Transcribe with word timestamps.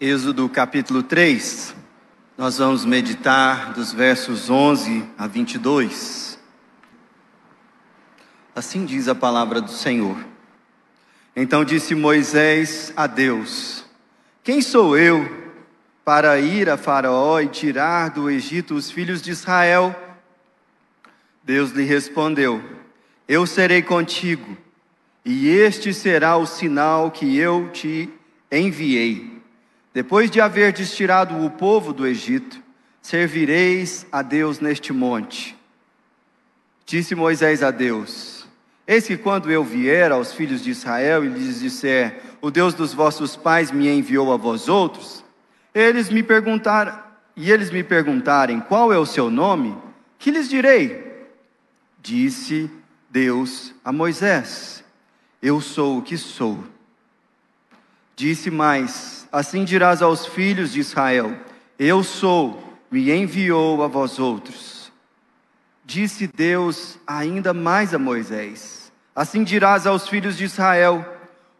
Êxodo 0.00 0.48
capítulo 0.48 1.02
3, 1.02 1.74
nós 2.36 2.58
vamos 2.58 2.84
meditar 2.84 3.72
dos 3.72 3.92
versos 3.92 4.48
11 4.48 5.04
a 5.18 5.26
22. 5.26 6.38
Assim 8.54 8.84
diz 8.84 9.08
a 9.08 9.14
palavra 9.16 9.60
do 9.60 9.72
Senhor. 9.72 10.16
Então 11.34 11.64
disse 11.64 11.96
Moisés 11.96 12.92
a 12.94 13.08
Deus: 13.08 13.84
Quem 14.44 14.62
sou 14.62 14.96
eu 14.96 15.28
para 16.04 16.38
ir 16.38 16.70
a 16.70 16.76
Faraó 16.76 17.40
e 17.40 17.48
tirar 17.48 18.10
do 18.10 18.30
Egito 18.30 18.76
os 18.76 18.92
filhos 18.92 19.20
de 19.20 19.32
Israel? 19.32 19.92
Deus 21.42 21.72
lhe 21.72 21.82
respondeu: 21.82 22.62
Eu 23.26 23.44
serei 23.48 23.82
contigo, 23.82 24.56
e 25.24 25.48
este 25.48 25.92
será 25.92 26.36
o 26.36 26.46
sinal 26.46 27.10
que 27.10 27.36
eu 27.36 27.68
te 27.72 28.08
enviei 28.48 29.37
depois 29.98 30.30
de 30.30 30.40
haverdes 30.40 30.94
tirado 30.94 31.44
o 31.44 31.50
povo 31.50 31.92
do 31.92 32.06
Egito, 32.06 32.62
servireis 33.02 34.06
a 34.12 34.22
Deus 34.22 34.60
neste 34.60 34.92
monte. 34.92 35.58
Disse 36.86 37.16
Moisés 37.16 37.64
a 37.64 37.72
Deus: 37.72 38.46
Eis 38.86 39.08
que 39.08 39.16
quando 39.16 39.50
eu 39.50 39.64
vier 39.64 40.12
aos 40.12 40.32
filhos 40.32 40.62
de 40.62 40.70
Israel 40.70 41.24
e 41.24 41.28
lhes 41.28 41.58
disser: 41.58 42.22
O 42.40 42.48
Deus 42.48 42.74
dos 42.74 42.94
vossos 42.94 43.34
pais 43.34 43.72
me 43.72 43.88
enviou 43.88 44.32
a 44.32 44.36
vós 44.36 44.68
outros, 44.68 45.24
eles 45.74 46.10
me 46.10 46.22
perguntaram, 46.22 46.96
e 47.34 47.50
eles 47.50 47.68
me 47.68 47.82
perguntarem: 47.82 48.60
Qual 48.60 48.92
é 48.92 48.98
o 48.98 49.04
seu 49.04 49.28
nome? 49.28 49.76
Que 50.16 50.30
lhes 50.30 50.48
direi? 50.48 51.26
Disse 52.00 52.70
Deus 53.10 53.74
a 53.84 53.90
Moisés: 53.90 54.84
Eu 55.42 55.60
sou 55.60 55.98
o 55.98 56.02
que 56.02 56.16
sou. 56.16 56.62
Disse 58.14 58.48
mais: 58.48 59.17
Assim 59.30 59.64
dirás 59.64 60.00
aos 60.02 60.26
filhos 60.26 60.72
de 60.72 60.80
Israel: 60.80 61.36
Eu 61.78 62.02
sou, 62.02 62.62
me 62.90 63.10
enviou 63.10 63.82
a 63.82 63.88
vós 63.88 64.18
outros. 64.18 64.90
Disse 65.84 66.26
Deus 66.26 66.98
ainda 67.06 67.52
mais 67.52 67.94
a 67.94 67.98
Moisés: 67.98 68.92
Assim 69.14 69.44
dirás 69.44 69.86
aos 69.86 70.08
filhos 70.08 70.36
de 70.36 70.44
Israel: 70.44 71.04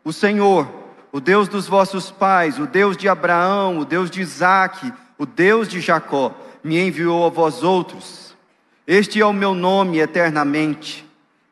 O 0.04 0.12
Senhor, 0.12 0.68
o 1.10 1.20
Deus 1.20 1.48
dos 1.48 1.66
vossos 1.66 2.10
pais, 2.10 2.58
o 2.58 2.66
Deus 2.66 2.96
de 2.96 3.08
Abraão, 3.08 3.78
o 3.78 3.84
Deus 3.84 4.10
de 4.10 4.20
Isaque, 4.20 4.92
o 5.18 5.26
Deus 5.26 5.68
de 5.68 5.80
Jacó, 5.80 6.34
me 6.62 6.78
enviou 6.78 7.26
a 7.26 7.30
vós 7.30 7.62
outros. 7.62 8.36
Este 8.86 9.20
é 9.20 9.26
o 9.26 9.32
meu 9.32 9.54
nome 9.54 9.98
eternamente, 9.98 11.06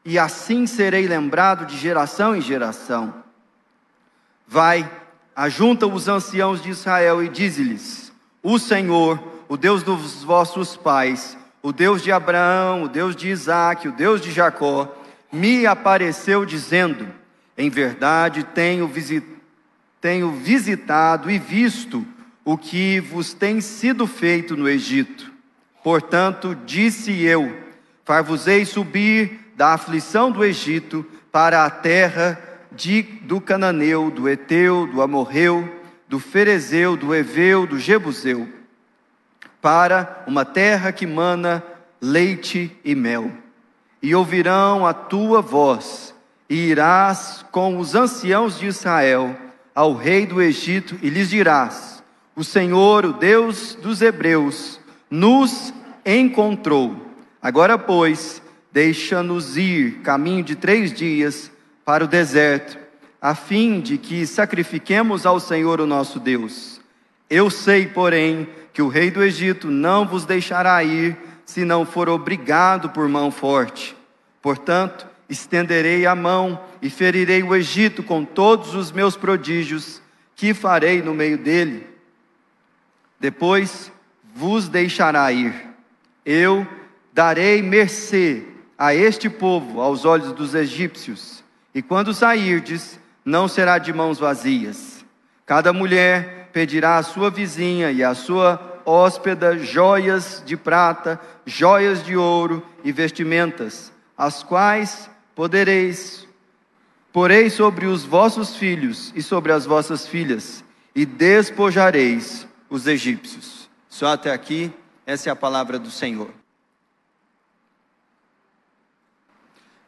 e 0.05 0.19
assim 0.19 0.67
serei 0.67 1.07
lembrado 1.07 1.67
de 1.67 1.77
geração 1.77 2.35
em 2.35 2.41
geração. 2.41 3.15
Vai, 4.47 4.91
ajunta 5.37 5.87
os 5.87 6.09
anciãos 6.09 6.63
de 6.63 6.71
Israel 6.71 7.23
e 7.23 7.29
dize-lhes: 7.29 8.11
O 8.43 8.59
Senhor, 8.59 9.23
o 9.47 9.57
Deus 9.57 9.83
dos 9.83 10.25
vossos 10.25 10.75
pais, 10.75 11.37
o 11.63 11.73
Deus 11.73 12.03
de 12.03 12.11
Abraão, 12.11 12.85
o 12.85 12.89
Deus 12.89 13.15
de 13.15 13.29
Isaac, 13.29 13.87
o 13.87 13.93
Deus 13.93 14.23
de 14.23 14.33
Jacó, 14.33 14.91
me 15.31 15.67
apareceu 15.67 16.47
dizendo: 16.47 17.07
Em 17.59 17.69
verdade 17.69 18.43
tenho, 18.43 18.91
tenho 20.01 20.31
visitado 20.33 21.31
e 21.31 21.39
visto 21.39 22.07
o 22.43 22.57
que 22.57 23.01
vos 23.01 23.35
tem 23.35 23.61
sido 23.61 24.07
feito 24.07 24.57
no 24.57 24.67
Egito. 24.67 25.31
Portanto, 25.85 26.57
disse 26.65 27.23
eu: 27.23 27.55
Far-vos-ei 28.05 28.65
subir 28.65 29.53
da 29.55 29.75
aflição 29.75 30.31
do 30.31 30.45
Egito 30.45 31.05
para 31.31 31.65
a 31.65 31.71
terra 31.71 32.41
de, 32.73 33.03
do 33.03 33.41
Cananeu, 33.41 34.11
do 34.11 34.29
Eteu, 34.29 34.87
do 34.87 35.03
Amorreu, 35.03 35.69
do 36.09 36.19
Ferezeu, 36.19 36.97
do 36.97 37.15
Eveu, 37.15 37.67
do 37.67 37.79
Jebuseu, 37.79 38.49
para 39.61 40.25
uma 40.27 40.45
terra 40.45 40.93
que 40.93 41.07
mana 41.07 41.63
leite 42.01 42.77
e 42.85 42.95
mel. 42.95 43.31
E 44.03 44.15
ouvirão 44.15 44.87
a 44.87 44.95
tua 44.95 45.41
voz, 45.41 46.15
e 46.49 46.69
irás 46.69 47.45
com 47.51 47.79
os 47.79 47.95
anciãos 47.95 48.59
de 48.59 48.67
Israel 48.67 49.37
ao 49.75 49.95
rei 49.95 50.27
do 50.27 50.41
Egito, 50.41 50.99
e 51.03 51.11
lhes 51.11 51.31
dirás: 51.31 52.03
O 52.35 52.45
Senhor, 52.45 53.05
o 53.05 53.13
Deus 53.13 53.75
dos 53.75 54.01
Hebreus, 54.01 54.79
nos 55.11 55.73
encontrou. 56.05 56.95
Agora, 57.43 57.77
pois, 57.77 58.41
deixa-nos 58.73 59.57
ir 59.57 60.01
caminho 60.03 60.45
de 60.45 60.55
três 60.55 60.93
dias 60.93 61.51
para 61.87 62.05
o 62.05 62.09
deserto, 62.09 62.77
a 63.23 63.33
fim 63.37 63.81
de 63.81 63.97
que 63.97 64.27
sacrifiquemos 64.27 65.25
ao 65.25 65.39
Senhor 65.39 65.81
o 65.81 65.87
nosso 65.87 66.19
Deus. 66.19 66.81
Eu 67.31 67.49
sei, 67.49 67.87
porém, 67.87 68.49
que 68.73 68.83
o 68.83 68.89
rei 68.89 69.09
do 69.09 69.23
Egito 69.23 69.71
não 69.71 70.05
vos 70.05 70.25
deixará 70.25 70.83
ir, 70.83 71.17
se 71.45 71.65
não 71.65 71.87
for 71.87 72.09
obrigado 72.09 72.91
por 72.91 73.09
mão 73.09 73.31
forte. 73.31 73.97
Portanto, 74.43 75.07
estenderei 75.29 76.07
a 76.07 76.15
mão 76.17 76.61
e 76.83 76.91
ferirei 76.91 77.45
o 77.45 77.55
Egito 77.55 78.03
com 78.03 78.25
todos 78.25 78.75
os 78.75 78.91
meus 78.91 79.17
prodígios, 79.17 80.03
que 80.35 80.53
farei 80.53 81.01
no 81.01 81.15
meio 81.15 81.39
dele. 81.39 81.87
Depois 83.21 83.93
vos 84.35 84.69
deixará 84.69 85.31
ir. 85.31 85.55
Eu 86.25 86.67
darei 87.13 87.63
mercê 87.63 88.43
a 88.77 88.93
este 88.93 89.31
povo 89.31 89.81
aos 89.81 90.05
olhos 90.05 90.33
dos 90.33 90.53
egípcios 90.53 91.36
e 91.77 91.83
quando 91.83 92.15
sairdes, 92.15 92.99
não 93.23 93.47
será 93.47 93.77
de 93.77 93.93
mãos 93.93 94.19
vazias. 94.19 95.05
Cada 95.45 95.75
mulher 95.75 96.49
pedirá 96.51 96.97
à 96.97 97.03
sua 97.03 97.31
vizinha 97.31 97.93
e 97.93 98.03
à 98.03 98.15
sua 98.15 98.81
hóspeda 98.87 99.59
joias 99.59 100.43
de 100.47 100.57
prata, 100.57 101.21
joias 101.45 102.03
de 102.03 102.17
ouro 102.17 102.67
e 102.83 102.91
vestimentas, 102.91 103.93
as 104.17 104.43
quais 104.43 105.11
podereis 105.35 106.27
porei 107.13 107.51
sobre 107.51 107.85
os 107.85 108.05
vossos 108.05 108.57
filhos 108.57 109.13
e 109.15 109.21
sobre 109.23 109.53
as 109.53 109.67
vossas 109.67 110.07
filhas, 110.07 110.65
e 110.95 111.05
despojareis 111.05 112.49
os 112.71 112.87
egípcios. 112.87 113.69
Só 113.87 114.15
até 114.15 114.33
aqui, 114.33 114.73
essa 115.05 115.29
é 115.29 115.33
a 115.33 115.37
palavra 115.37 115.79
do 115.79 115.91
Senhor. 115.91 116.31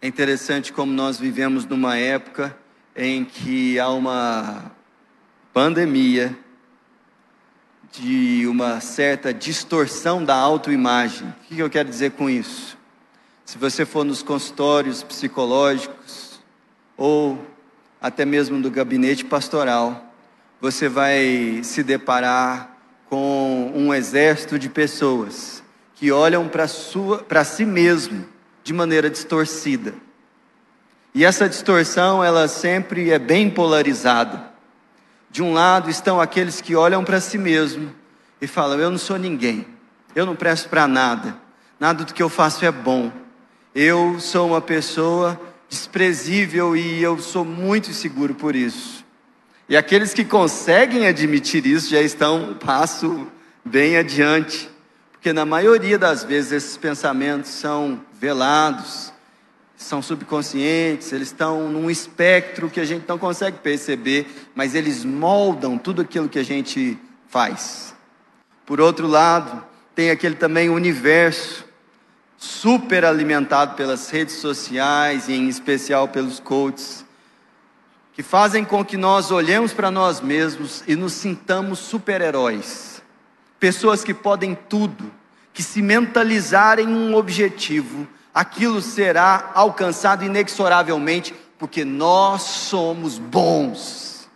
É 0.00 0.06
interessante 0.06 0.72
como 0.72 0.92
nós 0.92 1.18
vivemos 1.18 1.66
numa 1.66 1.96
época 1.96 2.56
em 2.94 3.24
que 3.24 3.80
há 3.80 3.88
uma 3.88 4.70
pandemia 5.52 6.38
de 7.90 8.46
uma 8.46 8.80
certa 8.80 9.34
distorção 9.34 10.24
da 10.24 10.36
autoimagem. 10.36 11.28
O 11.28 11.32
que 11.48 11.58
eu 11.58 11.68
quero 11.68 11.88
dizer 11.88 12.12
com 12.12 12.30
isso? 12.30 12.78
Se 13.44 13.58
você 13.58 13.84
for 13.84 14.04
nos 14.04 14.22
consultórios 14.22 15.02
psicológicos 15.02 16.38
ou 16.96 17.44
até 18.00 18.24
mesmo 18.24 18.56
no 18.56 18.70
gabinete 18.70 19.24
pastoral, 19.24 20.14
você 20.60 20.88
vai 20.88 21.60
se 21.64 21.82
deparar 21.82 22.78
com 23.08 23.72
um 23.74 23.92
exército 23.92 24.60
de 24.60 24.68
pessoas 24.68 25.60
que 25.96 26.12
olham 26.12 26.48
para 26.48 27.44
si 27.44 27.64
mesmo 27.64 28.37
de 28.68 28.74
maneira 28.74 29.08
distorcida. 29.08 29.94
E 31.14 31.24
essa 31.24 31.48
distorção, 31.48 32.22
ela 32.22 32.46
sempre 32.48 33.10
é 33.10 33.18
bem 33.18 33.48
polarizada. 33.48 34.52
De 35.30 35.42
um 35.42 35.54
lado 35.54 35.88
estão 35.88 36.20
aqueles 36.20 36.60
que 36.60 36.76
olham 36.76 37.02
para 37.02 37.18
si 37.18 37.38
mesmo 37.38 37.90
e 38.42 38.46
falam: 38.46 38.78
Eu 38.78 38.90
não 38.90 38.98
sou 38.98 39.16
ninguém, 39.16 39.66
eu 40.14 40.26
não 40.26 40.36
presto 40.36 40.68
para 40.68 40.86
nada, 40.86 41.34
nada 41.80 42.04
do 42.04 42.12
que 42.12 42.22
eu 42.22 42.28
faço 42.28 42.62
é 42.62 42.70
bom, 42.70 43.10
eu 43.74 44.20
sou 44.20 44.48
uma 44.48 44.60
pessoa 44.60 45.40
desprezível 45.66 46.76
e 46.76 47.02
eu 47.02 47.18
sou 47.20 47.46
muito 47.46 47.88
inseguro 47.88 48.34
por 48.34 48.54
isso. 48.54 49.02
E 49.66 49.78
aqueles 49.78 50.12
que 50.12 50.26
conseguem 50.26 51.06
admitir 51.06 51.64
isso 51.64 51.88
já 51.88 52.02
estão 52.02 52.50
um 52.50 52.54
passo 52.54 53.26
bem 53.64 53.96
adiante, 53.96 54.68
porque 55.18 55.32
na 55.32 55.44
maioria 55.44 55.98
das 55.98 56.22
vezes 56.22 56.52
esses 56.52 56.76
pensamentos 56.76 57.50
são 57.50 58.00
velados, 58.20 59.12
são 59.76 60.00
subconscientes, 60.00 61.12
eles 61.12 61.26
estão 61.26 61.68
num 61.68 61.90
espectro 61.90 62.70
que 62.70 62.78
a 62.78 62.84
gente 62.84 63.04
não 63.08 63.18
consegue 63.18 63.58
perceber, 63.58 64.28
mas 64.54 64.76
eles 64.76 65.04
moldam 65.04 65.76
tudo 65.76 66.02
aquilo 66.02 66.28
que 66.28 66.38
a 66.38 66.44
gente 66.44 66.96
faz. 67.28 67.96
Por 68.64 68.80
outro 68.80 69.08
lado, 69.08 69.64
tem 69.92 70.10
aquele 70.10 70.36
também 70.36 70.68
universo 70.68 71.64
super 72.36 73.04
alimentado 73.04 73.74
pelas 73.74 74.08
redes 74.10 74.36
sociais 74.36 75.28
e 75.28 75.32
em 75.32 75.48
especial 75.48 76.06
pelos 76.06 76.38
coaches, 76.38 77.04
que 78.12 78.22
fazem 78.22 78.64
com 78.64 78.84
que 78.84 78.96
nós 78.96 79.32
olhemos 79.32 79.72
para 79.72 79.90
nós 79.90 80.20
mesmos 80.20 80.84
e 80.86 80.94
nos 80.94 81.14
sintamos 81.14 81.80
super-heróis, 81.80 82.97
pessoas 83.58 84.04
que 84.04 84.14
podem 84.14 84.54
tudo, 84.54 85.10
que 85.52 85.62
se 85.62 85.82
mentalizarem 85.82 86.88
um 86.88 87.14
objetivo, 87.14 88.06
aquilo 88.32 88.80
será 88.80 89.50
alcançado 89.54 90.24
inexoravelmente, 90.24 91.34
porque 91.58 91.84
nós 91.84 92.42
somos 92.42 93.18
bons. 93.18 94.28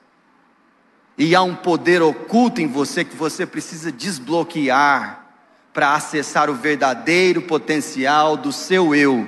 E 1.16 1.34
há 1.34 1.42
um 1.42 1.54
poder 1.54 2.02
oculto 2.02 2.60
em 2.60 2.66
você 2.66 3.04
que 3.04 3.14
você 3.14 3.46
precisa 3.46 3.92
desbloquear 3.92 5.26
para 5.72 5.94
acessar 5.94 6.50
o 6.50 6.54
verdadeiro 6.54 7.42
potencial 7.42 8.36
do 8.36 8.52
seu 8.52 8.94
eu. 8.94 9.26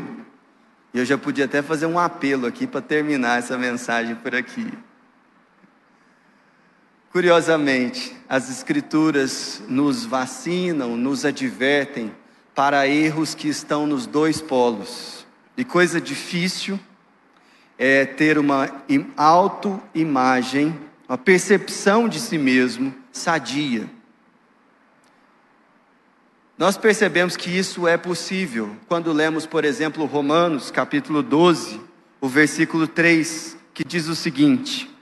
E 0.92 0.98
eu 0.98 1.04
já 1.04 1.16
podia 1.16 1.44
até 1.44 1.62
fazer 1.62 1.86
um 1.86 1.98
apelo 1.98 2.46
aqui 2.46 2.66
para 2.66 2.80
terminar 2.80 3.38
essa 3.38 3.56
mensagem 3.56 4.14
por 4.14 4.34
aqui. 4.34 4.72
Curiosamente, 7.14 8.12
as 8.28 8.50
Escrituras 8.50 9.62
nos 9.68 10.04
vacinam, 10.04 10.96
nos 10.96 11.24
advertem 11.24 12.12
para 12.56 12.88
erros 12.88 13.36
que 13.36 13.46
estão 13.46 13.86
nos 13.86 14.04
dois 14.04 14.40
polos. 14.40 15.24
E 15.56 15.64
coisa 15.64 16.00
difícil 16.00 16.76
é 17.78 18.04
ter 18.04 18.36
uma 18.36 18.68
autoimagem, 19.16 20.76
uma 21.08 21.16
percepção 21.16 22.08
de 22.08 22.18
si 22.18 22.36
mesmo 22.36 22.92
sadia. 23.12 23.88
Nós 26.58 26.76
percebemos 26.76 27.36
que 27.36 27.48
isso 27.48 27.86
é 27.86 27.96
possível 27.96 28.74
quando 28.88 29.12
lemos, 29.12 29.46
por 29.46 29.64
exemplo, 29.64 30.04
Romanos 30.04 30.72
capítulo 30.72 31.22
12, 31.22 31.80
o 32.20 32.26
versículo 32.26 32.88
3, 32.88 33.56
que 33.72 33.84
diz 33.84 34.08
o 34.08 34.16
seguinte: 34.16 34.92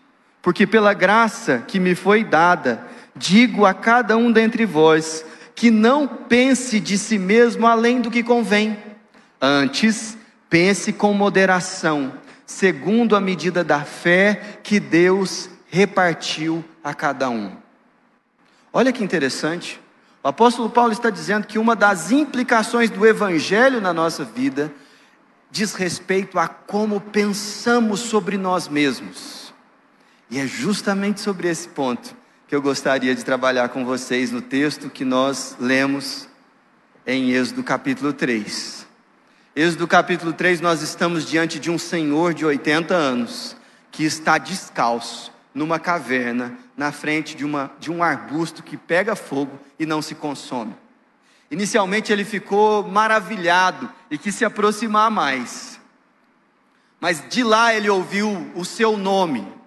porque 0.43 0.67
pela 0.67 0.93
graça 0.93 1.63
que 1.67 1.79
me 1.79 1.95
foi 1.95 2.25
dada, 2.25 2.85
digo 3.15 3.65
a 3.65 3.73
cada 3.73 4.17
um 4.17 4.33
dentre 4.33 4.67
vós, 4.67 5.25
que 5.55 5.71
não 5.71 6.09
pense 6.09 6.81
de 6.81 6.99
si 6.99 7.17
mesmo 7.17 7.67
além 7.67 8.01
do 8.01 8.11
que 8.11 8.25
convém. 8.25 8.77
Antes, 9.41 10.19
pense 10.51 10.93
com 10.93 11.15
moderação, 11.15 12.13
segundo 12.45 13.15
a 13.15 13.21
medida 13.21 13.63
da 13.63 13.85
fé 13.85 14.59
que 14.65 14.81
Deus 14.81 15.49
repartiu 15.71 16.65
a 16.83 16.93
cada 16.93 17.31
um. 17.31 17.53
Olha 18.73 18.93
que 18.93 19.05
interessante. 19.05 19.81
O 20.25 20.29
apóstolo 20.29 20.69
Paulo 20.69 20.93
está 20.93 21.11
dizendo 21.11 21.47
que 21.47 21.59
uma 21.59 21.77
das 21.77 22.11
implicações 22.11 22.91
do 22.91 23.07
evangelho 23.07 23.81
na 23.81 23.93
nossa 23.93 24.25
vida 24.25 24.73
diz 25.51 25.75
respeito 25.75 26.39
a 26.39 26.49
como 26.49 27.01
pensamos 27.01 28.01
sobre 28.01 28.37
nós 28.37 28.69
mesmos. 28.69 29.42
E 30.33 30.39
é 30.39 30.47
justamente 30.47 31.21
sobre 31.21 31.47
esse 31.47 31.69
ponto 31.69 32.17
que 32.49 32.55
eu 32.55 32.63
gostaria 32.63 33.15
de 33.15 33.23
trabalhar 33.23 33.69
com 33.69 33.85
vocês 33.85 34.31
no 34.31 34.41
texto 34.41 34.89
que 34.89 35.05
nós 35.05 35.59
lemos 35.61 36.27
em 37.07 37.33
Êxodo 37.33 37.63
capítulo 37.63 38.15
3. 38.15 38.87
Êxodo 39.55 39.87
capítulo 39.87 40.33
3, 40.33 40.63
nós 40.63 40.81
estamos 40.81 41.27
diante 41.27 41.59
de 41.59 41.71
um 41.71 41.77
senhor 41.77 42.33
de 42.33 42.47
80 42.47 42.95
anos 42.95 43.55
que 43.91 44.05
está 44.05 44.39
descalço 44.39 45.31
numa 45.55 45.79
caverna 45.79 46.57
na 46.79 46.91
frente 46.93 47.37
de, 47.37 47.45
uma, 47.45 47.71
de 47.79 47.93
um 47.93 48.03
arbusto 48.03 48.63
que 48.63 48.79
pega 48.79 49.15
fogo 49.15 49.61
e 49.79 49.85
não 49.85 50.01
se 50.01 50.15
consome. 50.15 50.75
Inicialmente 51.51 52.11
ele 52.11 52.25
ficou 52.25 52.89
maravilhado 52.89 53.87
e 54.11 54.17
quis 54.17 54.35
se 54.35 54.47
aproximar 54.47 55.11
mais. 55.11 55.79
Mas 56.99 57.23
de 57.29 57.45
lá 57.45 57.75
ele 57.75 57.91
ouviu 57.91 58.51
o 58.55 58.65
seu 58.65 58.97
nome, 58.97 59.61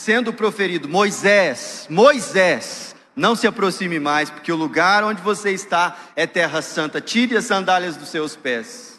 sendo 0.00 0.32
proferido: 0.32 0.88
Moisés, 0.88 1.86
Moisés, 1.90 2.96
não 3.14 3.36
se 3.36 3.46
aproxime 3.46 4.00
mais, 4.00 4.30
porque 4.30 4.50
o 4.50 4.56
lugar 4.56 5.04
onde 5.04 5.20
você 5.20 5.50
está 5.50 5.96
é 6.16 6.26
terra 6.26 6.62
santa, 6.62 7.00
tire 7.00 7.36
as 7.36 7.44
sandálias 7.44 7.96
dos 7.96 8.08
seus 8.08 8.34
pés. 8.34 8.98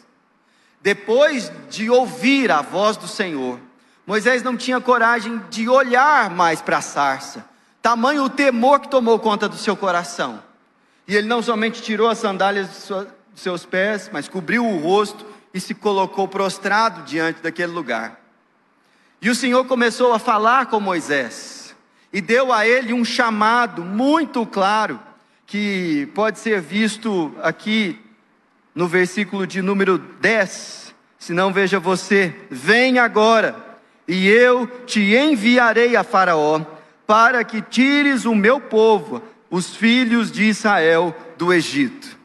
Depois 0.80 1.50
de 1.68 1.90
ouvir 1.90 2.50
a 2.50 2.62
voz 2.62 2.96
do 2.96 3.08
Senhor, 3.08 3.58
Moisés 4.06 4.42
não 4.42 4.56
tinha 4.56 4.80
coragem 4.80 5.40
de 5.50 5.68
olhar 5.68 6.30
mais 6.30 6.60
para 6.60 6.78
a 6.78 6.82
sarça, 6.82 7.44
tamanho 7.80 8.24
o 8.24 8.30
temor 8.30 8.80
que 8.80 8.88
tomou 8.88 9.18
conta 9.18 9.48
do 9.48 9.56
seu 9.56 9.76
coração. 9.76 10.42
E 11.06 11.16
ele 11.16 11.26
não 11.26 11.42
somente 11.42 11.82
tirou 11.82 12.08
as 12.08 12.18
sandálias 12.18 12.68
dos 12.68 13.06
seus 13.34 13.66
pés, 13.66 14.08
mas 14.12 14.28
cobriu 14.28 14.64
o 14.64 14.78
rosto 14.78 15.26
e 15.52 15.60
se 15.60 15.74
colocou 15.74 16.28
prostrado 16.28 17.02
diante 17.02 17.42
daquele 17.42 17.72
lugar. 17.72 18.21
E 19.22 19.30
o 19.30 19.36
Senhor 19.36 19.64
começou 19.66 20.12
a 20.12 20.18
falar 20.18 20.66
com 20.66 20.80
Moisés 20.80 21.76
e 22.12 22.20
deu 22.20 22.52
a 22.52 22.66
ele 22.66 22.92
um 22.92 23.04
chamado 23.04 23.84
muito 23.84 24.44
claro, 24.44 24.98
que 25.46 26.08
pode 26.12 26.40
ser 26.40 26.60
visto 26.60 27.32
aqui 27.40 28.00
no 28.74 28.88
versículo 28.88 29.46
de 29.46 29.62
número 29.62 29.96
10. 29.96 30.92
Se 31.20 31.32
não, 31.32 31.52
veja 31.52 31.78
você: 31.78 32.34
Vem 32.50 32.98
agora, 32.98 33.54
e 34.08 34.26
eu 34.26 34.66
te 34.86 35.14
enviarei 35.14 35.94
a 35.94 36.02
Faraó, 36.02 36.60
para 37.06 37.44
que 37.44 37.62
tires 37.62 38.24
o 38.24 38.34
meu 38.34 38.60
povo, 38.60 39.22
os 39.48 39.76
filhos 39.76 40.32
de 40.32 40.46
Israel, 40.46 41.14
do 41.38 41.52
Egito. 41.52 42.18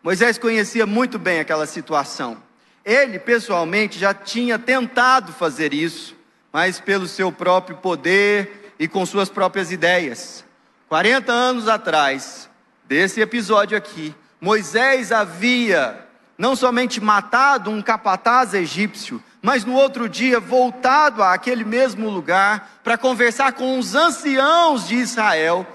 Moisés 0.00 0.38
conhecia 0.38 0.86
muito 0.86 1.18
bem 1.18 1.40
aquela 1.40 1.66
situação. 1.66 2.36
Ele, 2.84 3.18
pessoalmente, 3.18 3.98
já 3.98 4.14
tinha 4.14 4.56
tentado 4.56 5.32
fazer 5.32 5.74
isso 5.74 6.13
mas 6.54 6.78
pelo 6.78 7.08
seu 7.08 7.32
próprio 7.32 7.78
poder 7.78 8.72
e 8.78 8.86
com 8.86 9.04
suas 9.04 9.28
próprias 9.28 9.72
ideias. 9.72 10.44
40 10.88 11.32
anos 11.32 11.66
atrás, 11.66 12.48
desse 12.84 13.20
episódio 13.20 13.76
aqui, 13.76 14.14
Moisés 14.40 15.10
havia 15.10 16.06
não 16.38 16.54
somente 16.54 17.00
matado 17.00 17.72
um 17.72 17.82
capataz 17.82 18.54
egípcio, 18.54 19.20
mas 19.42 19.64
no 19.64 19.72
outro 19.74 20.08
dia 20.08 20.38
voltado 20.38 21.24
àquele 21.24 21.64
mesmo 21.64 22.08
lugar 22.08 22.78
para 22.84 22.96
conversar 22.96 23.54
com 23.54 23.76
os 23.76 23.96
anciãos 23.96 24.86
de 24.86 24.94
Israel 24.94 25.66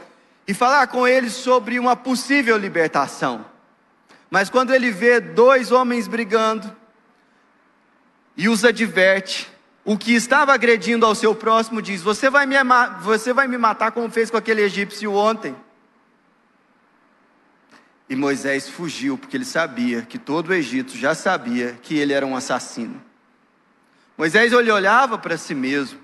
e 0.47 0.53
falar 0.53 0.87
com 0.87 1.05
eles 1.05 1.33
sobre 1.33 1.77
uma 1.77 1.97
possível 1.97 2.55
libertação. 2.55 3.43
Mas 4.31 4.49
quando 4.49 4.73
ele 4.73 4.91
vê 4.91 5.19
dois 5.19 5.73
homens 5.73 6.07
brigando 6.07 6.73
e 8.37 8.47
os 8.47 8.63
adverte, 8.63 9.58
o 9.89 9.97
que 9.97 10.13
estava 10.13 10.53
agredindo 10.53 11.03
ao 11.03 11.15
seu 11.15 11.33
próximo 11.33 11.81
diz: 11.81 12.03
Você 12.03 12.30
vai 12.30 12.45
me, 12.45 12.56
você 13.01 13.33
vai 13.33 13.47
me 13.47 13.57
matar 13.57 13.91
como 13.91 14.07
fez 14.07 14.30
com 14.30 14.38
aquele 14.38 14.62
egípcio 14.62 15.12
ontem. 15.12 15.56
E 18.07 18.15
Moisés 18.15 18.69
fugiu, 18.69 19.18
porque 19.18 19.36
ele 19.36 19.45
sabia 19.45 20.03
que 20.03 20.19
todo 20.19 20.50
o 20.50 20.53
Egito 20.53 20.95
já 20.95 21.15
sabia 21.15 21.75
que 21.81 21.97
ele 21.97 22.13
era 22.13 22.24
um 22.24 22.36
assassino. 22.36 23.01
Moisés 24.15 24.53
ele 24.53 24.71
olhava 24.71 25.18
para 25.18 25.36
si 25.38 25.56
mesmo 25.56 25.99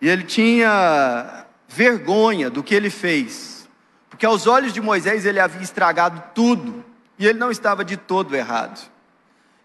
e 0.00 0.08
ele 0.08 0.24
tinha 0.24 1.46
vergonha 1.68 2.50
do 2.50 2.64
que 2.64 2.74
ele 2.74 2.90
fez, 2.90 3.68
porque 4.10 4.26
aos 4.26 4.48
olhos 4.48 4.72
de 4.72 4.80
Moisés 4.80 5.24
ele 5.24 5.38
havia 5.38 5.62
estragado 5.62 6.20
tudo 6.34 6.84
e 7.16 7.28
ele 7.28 7.38
não 7.38 7.52
estava 7.52 7.84
de 7.84 7.96
todo 7.96 8.34
errado. 8.34 8.90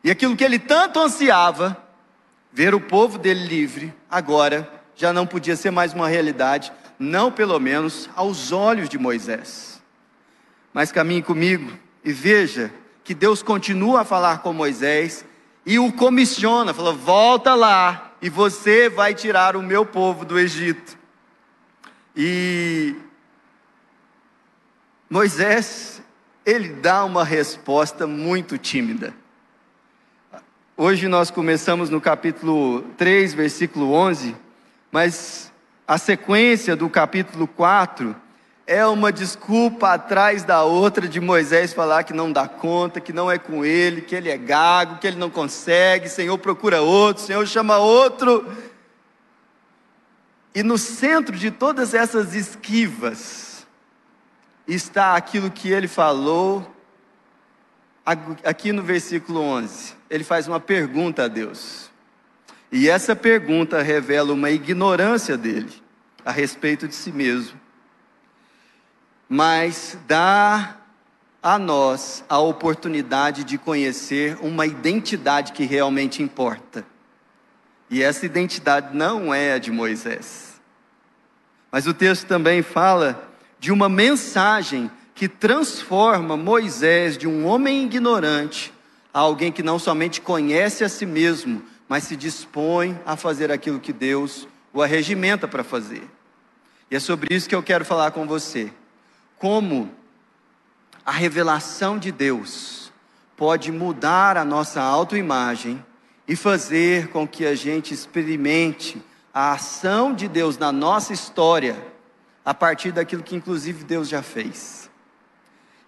E 0.03 0.11
aquilo 0.11 0.35
que 0.35 0.43
ele 0.43 0.59
tanto 0.59 0.99
ansiava, 0.99 1.88
Ver 2.51 2.73
o 2.73 2.81
povo 2.81 3.17
dele 3.17 3.45
livre, 3.45 3.93
agora, 4.09 4.69
já 4.95 5.13
não 5.13 5.25
podia 5.25 5.55
ser 5.55 5.71
mais 5.71 5.93
uma 5.93 6.07
realidade, 6.07 6.71
não 6.97 7.31
pelo 7.31 7.59
menos 7.59 8.09
aos 8.15 8.51
olhos 8.51 8.89
de 8.89 8.97
Moisés. 8.97 9.81
Mas 10.73 10.91
caminhe 10.91 11.21
comigo 11.21 11.71
e 12.03 12.11
veja 12.11 12.71
que 13.03 13.13
Deus 13.13 13.41
continua 13.41 14.01
a 14.01 14.05
falar 14.05 14.39
com 14.39 14.51
Moisés 14.51 15.25
e 15.65 15.79
o 15.79 15.91
comissiona, 15.91 16.73
fala: 16.73 16.93
volta 16.93 17.55
lá 17.55 18.13
e 18.21 18.29
você 18.29 18.89
vai 18.89 19.13
tirar 19.13 19.55
o 19.55 19.61
meu 19.61 19.85
povo 19.85 20.25
do 20.25 20.37
Egito. 20.37 20.97
E 22.15 22.95
Moisés, 25.09 26.01
ele 26.45 26.69
dá 26.69 27.05
uma 27.05 27.23
resposta 27.23 28.05
muito 28.05 28.57
tímida. 28.57 29.13
Hoje 30.81 31.09
nós 31.09 31.29
começamos 31.29 31.89
no 31.89 31.99
capítulo 31.99 32.83
3, 32.95 33.33
versículo 33.33 33.91
11, 33.91 34.33
mas 34.89 35.51
a 35.85 35.97
sequência 35.97 36.73
do 36.73 36.89
capítulo 36.89 37.45
4 37.47 38.15
é 38.65 38.85
uma 38.85 39.11
desculpa 39.11 39.91
atrás 39.91 40.45
da 40.45 40.63
outra 40.63 41.05
de 41.05 41.19
Moisés 41.19 41.73
falar 41.73 42.05
que 42.05 42.13
não 42.13 42.31
dá 42.31 42.47
conta, 42.47 43.01
que 43.01 43.11
não 43.11 43.29
é 43.29 43.37
com 43.37 43.65
ele, 43.65 44.03
que 44.03 44.15
ele 44.15 44.29
é 44.29 44.37
gago, 44.37 44.99
que 44.99 45.07
ele 45.07 45.17
não 45.17 45.29
consegue, 45.29 46.07
Senhor 46.07 46.37
procura 46.37 46.81
outro, 46.81 47.23
Senhor 47.23 47.45
chama 47.45 47.77
outro. 47.77 48.49
E 50.55 50.63
no 50.63 50.77
centro 50.77 51.35
de 51.35 51.51
todas 51.51 51.93
essas 51.93 52.33
esquivas 52.33 53.67
está 54.65 55.17
aquilo 55.17 55.51
que 55.51 55.69
ele 55.69 55.89
falou 55.89 56.73
aqui 58.45 58.71
no 58.71 58.81
versículo 58.81 59.41
11 59.41 59.98
ele 60.09 60.23
faz 60.23 60.47
uma 60.47 60.59
pergunta 60.59 61.23
a 61.23 61.27
Deus. 61.27 61.89
E 62.71 62.89
essa 62.89 63.15
pergunta 63.15 63.81
revela 63.81 64.33
uma 64.33 64.49
ignorância 64.49 65.37
dele 65.37 65.71
a 66.25 66.31
respeito 66.31 66.87
de 66.87 66.95
si 66.95 67.11
mesmo. 67.11 67.59
Mas 69.27 69.97
dá 70.07 70.77
a 71.41 71.57
nós 71.57 72.23
a 72.27 72.39
oportunidade 72.39 73.43
de 73.43 73.57
conhecer 73.57 74.37
uma 74.41 74.65
identidade 74.65 75.53
que 75.53 75.63
realmente 75.63 76.21
importa. 76.21 76.85
E 77.89 78.03
essa 78.03 78.25
identidade 78.25 78.95
não 78.95 79.33
é 79.33 79.53
a 79.53 79.57
de 79.57 79.71
Moisés. 79.71 80.59
Mas 81.71 81.87
o 81.87 81.93
texto 81.93 82.27
também 82.27 82.61
fala 82.61 83.29
de 83.59 83.71
uma 83.71 83.89
mensagem 83.89 84.91
que 85.15 85.27
transforma 85.27 86.37
Moisés 86.37 87.17
de 87.17 87.27
um 87.27 87.45
homem 87.45 87.83
ignorante 87.83 88.73
a 89.13 89.19
alguém 89.19 89.51
que 89.51 89.63
não 89.63 89.79
somente 89.79 90.21
conhece 90.21 90.83
a 90.83 90.89
si 90.89 91.05
mesmo, 91.05 91.63
mas 91.87 92.03
se 92.03 92.15
dispõe 92.15 92.99
a 93.05 93.15
fazer 93.15 93.51
aquilo 93.51 93.79
que 93.79 93.91
Deus 93.91 94.47
o 94.71 94.81
arregimenta 94.81 95.47
para 95.47 95.63
fazer. 95.63 96.03
E 96.91 96.95
é 96.95 96.99
sobre 96.99 97.35
isso 97.35 97.49
que 97.49 97.55
eu 97.55 97.63
quero 97.63 97.85
falar 97.85 98.11
com 98.11 98.27
você. 98.27 98.71
Como 99.37 99.91
a 101.05 101.11
revelação 101.11 101.97
de 101.97 102.11
Deus 102.11 102.91
pode 103.35 103.71
mudar 103.71 104.37
a 104.37 104.45
nossa 104.45 104.81
autoimagem 104.81 105.83
e 106.27 106.35
fazer 106.35 107.07
com 107.07 107.27
que 107.27 107.45
a 107.45 107.55
gente 107.55 107.93
experimente 107.93 109.01
a 109.33 109.53
ação 109.53 110.13
de 110.13 110.27
Deus 110.27 110.57
na 110.57 110.71
nossa 110.71 111.13
história 111.13 111.75
a 112.45 112.53
partir 112.53 112.91
daquilo 112.91 113.23
que 113.23 113.35
inclusive 113.35 113.83
Deus 113.83 114.07
já 114.07 114.21
fez. 114.21 114.89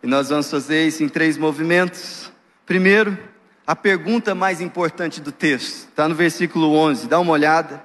E 0.01 0.07
nós 0.07 0.29
vamos 0.29 0.49
fazer 0.49 0.87
isso 0.87 1.03
em 1.03 1.09
três 1.09 1.37
movimentos. 1.37 2.31
Primeiro, 2.65 3.17
a 3.65 3.75
pergunta 3.75 4.35
mais 4.35 4.61
importante 4.61 5.21
do 5.21 5.31
texto, 5.31 5.89
está 5.89 6.07
no 6.07 6.15
versículo 6.15 6.73
11, 6.75 7.07
dá 7.07 7.19
uma 7.19 7.33
olhada. 7.33 7.83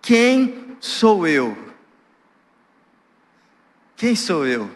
Quem 0.00 0.76
sou 0.80 1.26
eu? 1.26 1.56
Quem 3.96 4.14
sou 4.14 4.46
eu? 4.46 4.70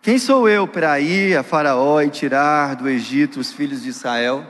Quem 0.00 0.18
sou 0.18 0.48
eu 0.48 0.66
para 0.66 0.98
ir 1.00 1.36
a 1.36 1.42
Faraó 1.42 2.00
e 2.00 2.08
tirar 2.08 2.76
do 2.76 2.88
Egito 2.88 3.40
os 3.40 3.52
filhos 3.52 3.82
de 3.82 3.90
Israel? 3.90 4.46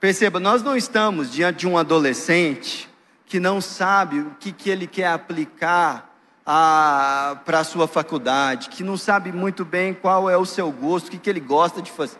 Perceba, 0.00 0.38
nós 0.38 0.62
não 0.62 0.76
estamos 0.76 1.32
diante 1.32 1.60
de 1.60 1.66
um 1.66 1.78
adolescente 1.78 2.88
que 3.26 3.40
não 3.40 3.60
sabe 3.60 4.20
o 4.20 4.36
que, 4.38 4.52
que 4.52 4.70
ele 4.70 4.86
quer 4.86 5.08
aplicar 5.08 6.14
para 6.44 7.60
a 7.60 7.64
sua 7.64 7.86
faculdade, 7.86 8.70
que 8.70 8.82
não 8.82 8.96
sabe 8.96 9.32
muito 9.32 9.64
bem 9.64 9.92
qual 9.92 10.30
é 10.30 10.36
o 10.36 10.46
seu 10.46 10.70
gosto, 10.72 11.08
o 11.08 11.10
que, 11.10 11.18
que 11.18 11.28
ele 11.28 11.40
gosta 11.40 11.82
de, 11.82 11.90
faz, 11.90 12.18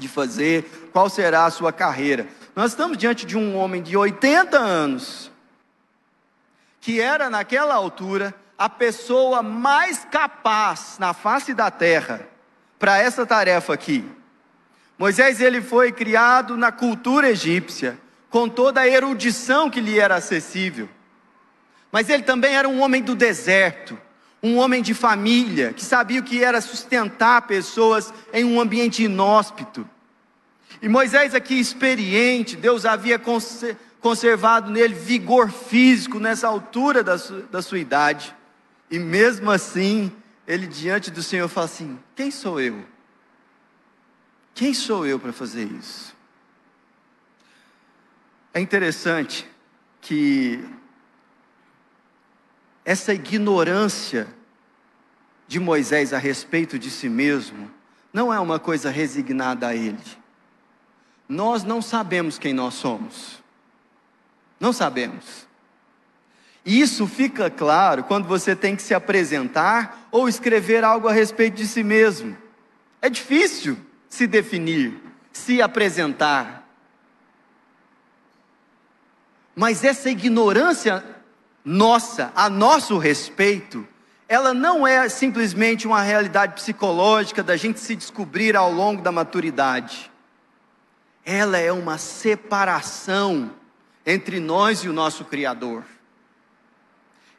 de 0.00 0.08
fazer, 0.08 0.90
qual 0.92 1.08
será 1.08 1.44
a 1.44 1.50
sua 1.50 1.72
carreira. 1.72 2.26
Nós 2.56 2.72
estamos 2.72 2.98
diante 2.98 3.24
de 3.24 3.38
um 3.38 3.56
homem 3.56 3.82
de 3.82 3.96
80 3.96 4.58
anos, 4.58 5.30
que 6.80 7.00
era 7.00 7.30
naquela 7.30 7.74
altura 7.74 8.34
a 8.58 8.68
pessoa 8.68 9.42
mais 9.42 10.04
capaz 10.10 10.96
na 10.98 11.14
face 11.14 11.54
da 11.54 11.70
terra 11.70 12.26
para 12.78 12.98
essa 12.98 13.24
tarefa 13.24 13.72
aqui. 13.72 14.04
Moisés 14.98 15.40
ele 15.40 15.62
foi 15.62 15.92
criado 15.92 16.56
na 16.56 16.72
cultura 16.72 17.30
egípcia, 17.30 17.98
com 18.28 18.48
toda 18.48 18.80
a 18.80 18.88
erudição 18.88 19.70
que 19.70 19.80
lhe 19.80 19.98
era 19.98 20.16
acessível. 20.16 20.88
Mas 21.90 22.08
ele 22.08 22.22
também 22.22 22.54
era 22.54 22.68
um 22.68 22.80
homem 22.82 23.02
do 23.02 23.14
deserto, 23.14 23.98
um 24.42 24.56
homem 24.56 24.82
de 24.82 24.94
família, 24.94 25.72
que 25.72 25.84
sabia 25.84 26.20
o 26.20 26.24
que 26.24 26.42
era 26.42 26.60
sustentar 26.60 27.42
pessoas 27.42 28.12
em 28.32 28.44
um 28.44 28.60
ambiente 28.60 29.02
inóspito. 29.02 29.88
E 30.80 30.88
Moisés, 30.88 31.34
aqui 31.34 31.54
experiente, 31.60 32.56
Deus 32.56 32.86
havia 32.86 33.20
conservado 34.00 34.70
nele 34.70 34.94
vigor 34.94 35.50
físico 35.50 36.18
nessa 36.18 36.48
altura 36.48 37.02
da 37.02 37.18
sua, 37.18 37.42
da 37.42 37.60
sua 37.60 37.78
idade. 37.78 38.34
E 38.90 38.98
mesmo 38.98 39.50
assim, 39.50 40.10
ele 40.46 40.66
diante 40.66 41.10
do 41.10 41.22
Senhor 41.22 41.48
fala 41.48 41.66
assim: 41.66 41.98
Quem 42.16 42.30
sou 42.30 42.58
eu? 42.60 42.82
Quem 44.54 44.72
sou 44.72 45.06
eu 45.06 45.18
para 45.18 45.32
fazer 45.32 45.64
isso? 45.64 46.16
É 48.52 48.60
interessante 48.60 49.46
que 50.00 50.64
essa 52.90 53.14
ignorância 53.14 54.26
de 55.46 55.60
Moisés 55.60 56.12
a 56.12 56.18
respeito 56.18 56.76
de 56.76 56.90
si 56.90 57.08
mesmo 57.08 57.70
não 58.12 58.34
é 58.34 58.40
uma 58.40 58.58
coisa 58.58 58.90
resignada 58.90 59.68
a 59.68 59.76
ele. 59.76 60.02
Nós 61.28 61.62
não 61.62 61.80
sabemos 61.80 62.36
quem 62.36 62.52
nós 62.52 62.74
somos. 62.74 63.40
Não 64.58 64.72
sabemos. 64.72 65.46
E 66.66 66.80
isso 66.80 67.06
fica 67.06 67.48
claro 67.48 68.02
quando 68.02 68.26
você 68.26 68.56
tem 68.56 68.74
que 68.74 68.82
se 68.82 68.92
apresentar 68.92 70.08
ou 70.10 70.28
escrever 70.28 70.82
algo 70.82 71.06
a 71.06 71.12
respeito 71.12 71.58
de 71.58 71.68
si 71.68 71.84
mesmo. 71.84 72.36
É 73.00 73.08
difícil 73.08 73.78
se 74.08 74.26
definir, 74.26 75.00
se 75.32 75.62
apresentar. 75.62 76.68
Mas 79.54 79.84
essa 79.84 80.10
ignorância 80.10 81.19
nossa, 81.64 82.32
a 82.34 82.48
nosso 82.48 82.96
respeito, 82.98 83.86
ela 84.28 84.54
não 84.54 84.86
é 84.86 85.08
simplesmente 85.08 85.86
uma 85.86 86.02
realidade 86.02 86.54
psicológica 86.54 87.42
da 87.42 87.56
gente 87.56 87.80
se 87.80 87.96
descobrir 87.96 88.56
ao 88.56 88.72
longo 88.72 89.02
da 89.02 89.10
maturidade. 89.10 90.10
Ela 91.24 91.58
é 91.58 91.72
uma 91.72 91.98
separação 91.98 93.50
entre 94.06 94.40
nós 94.40 94.84
e 94.84 94.88
o 94.88 94.92
nosso 94.92 95.24
Criador. 95.24 95.84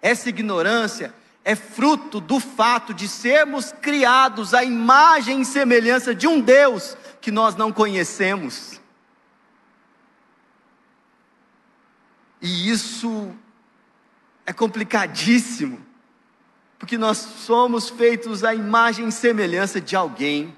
Essa 0.02 0.30
ignorância 0.30 1.14
é 1.44 1.56
fruto 1.56 2.20
do 2.20 2.40
fato 2.40 2.94
de 2.94 3.08
sermos 3.08 3.72
criados 3.72 4.54
à 4.54 4.64
imagem 4.64 5.42
e 5.42 5.46
semelhança 5.46 6.14
de 6.14 6.28
um 6.28 6.40
Deus 6.40 6.96
que 7.20 7.32
nós 7.32 7.56
não 7.56 7.72
conhecemos. 7.72 8.80
E 12.42 12.70
isso 12.70 13.34
é 14.52 14.54
complicadíssimo, 14.54 15.80
porque 16.78 16.98
nós 16.98 17.18
somos 17.18 17.90
feitos 17.90 18.44
à 18.44 18.54
imagem 18.54 19.08
e 19.08 19.12
semelhança 19.12 19.80
de 19.80 19.96
alguém 19.96 20.54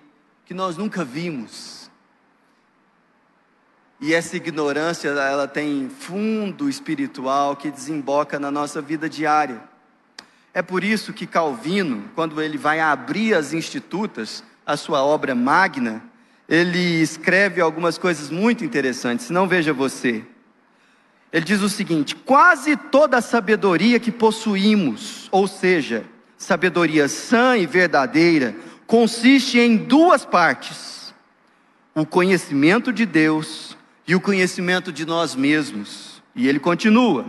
que 0.46 0.54
nós 0.54 0.76
nunca 0.76 1.06
vimos. 1.06 1.92
E 4.02 4.12
essa 4.12 4.36
ignorância, 4.36 5.10
ela 5.10 5.48
tem 5.48 5.90
fundo 5.90 6.68
espiritual 6.68 7.56
que 7.56 7.70
desemboca 7.70 8.40
na 8.40 8.50
nossa 8.50 8.82
vida 8.82 9.08
diária. 9.08 9.62
É 10.56 10.64
por 10.64 10.84
isso 10.84 11.14
que 11.14 11.28
Calvino, 11.28 12.10
quando 12.16 12.42
ele 12.42 12.58
vai 12.58 12.80
abrir 12.80 13.36
as 13.36 13.54
institutas, 13.54 14.44
a 14.66 14.76
sua 14.76 15.04
obra 15.04 15.36
magna, 15.36 16.04
ele 16.50 17.00
escreve 17.00 17.62
algumas 17.62 18.00
coisas 18.00 18.32
muito 18.32 18.66
interessantes. 18.66 19.30
Não 19.30 19.48
veja 19.48 19.72
você. 19.72 20.26
Ele 21.34 21.44
diz 21.44 21.62
o 21.62 21.70
seguinte: 21.70 22.16
quase 22.16 22.78
toda 22.78 23.18
a 23.18 23.22
sabedoria 23.22 24.00
que 24.00 24.12
possuímos, 24.12 25.28
ou 25.32 25.48
seja, 25.48 26.06
sabedoria 26.38 27.08
sã 27.08 27.58
e 27.58 27.66
verdadeira, 27.66 28.56
consiste 28.86 29.58
em 29.58 29.76
duas 29.76 30.24
partes: 30.24 31.12
o 31.96 32.06
conhecimento 32.06 32.94
de 32.94 33.08
Deus 33.08 33.76
e 34.08 34.14
o 34.14 34.22
conhecimento 34.22 34.92
de 34.92 35.08
nós 35.08 35.36
mesmos. 35.36 36.22
E 36.36 36.48
ele 36.48 36.60
continua: 36.60 37.26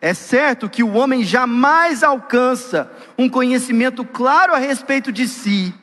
é 0.00 0.14
certo 0.14 0.70
que 0.70 0.82
o 0.82 0.94
homem 0.94 1.22
jamais 1.22 2.02
alcança 2.02 2.90
um 3.18 3.28
conhecimento 3.28 4.02
claro 4.02 4.54
a 4.54 4.58
respeito 4.58 5.12
de 5.12 5.28
si, 5.28 5.74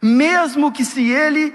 mesmo 0.00 0.72
que 0.72 0.86
se 0.86 1.10
ele, 1.10 1.54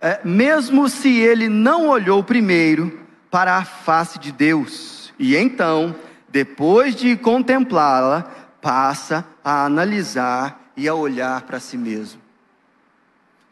é, 0.00 0.20
mesmo 0.24 0.88
se 0.88 1.20
ele 1.20 1.48
não 1.48 1.86
olhou 1.86 2.24
primeiro 2.24 3.03
para 3.34 3.56
a 3.56 3.64
face 3.64 4.16
de 4.20 4.30
Deus. 4.30 5.12
E 5.18 5.34
então, 5.34 5.96
depois 6.28 6.94
de 6.94 7.16
contemplá-la, 7.16 8.22
passa 8.62 9.26
a 9.42 9.64
analisar 9.64 10.70
e 10.76 10.86
a 10.86 10.94
olhar 10.94 11.42
para 11.42 11.58
si 11.58 11.76
mesmo. 11.76 12.22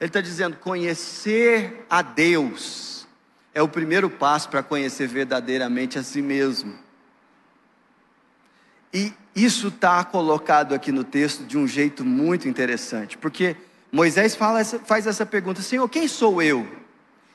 Ele 0.01 0.09
está 0.09 0.21
dizendo: 0.21 0.57
conhecer 0.57 1.85
a 1.91 2.01
Deus 2.01 3.09
é 3.53 3.61
o 3.61 3.67
primeiro 3.67 4.09
passo 4.09 4.49
para 4.51 4.63
conhecer 4.63 5.09
verdadeiramente 5.09 5.99
a 5.99 6.05
si 6.05 6.23
mesmo. 6.23 6.79
E 8.95 9.13
isso 9.35 9.67
está 9.67 10.05
colocado 10.05 10.77
aqui 10.77 10.93
no 10.93 11.03
texto 11.03 11.43
de 11.43 11.59
um 11.59 11.67
jeito 11.67 12.05
muito 12.05 12.49
interessante, 12.49 13.19
porque 13.19 13.57
Moisés 13.91 14.37
fala, 14.37 14.65
faz 14.65 15.09
essa 15.09 15.27
pergunta: 15.27 15.61
Senhor, 15.61 15.89
quem 15.89 16.07
sou 16.07 16.41
eu? 16.41 16.69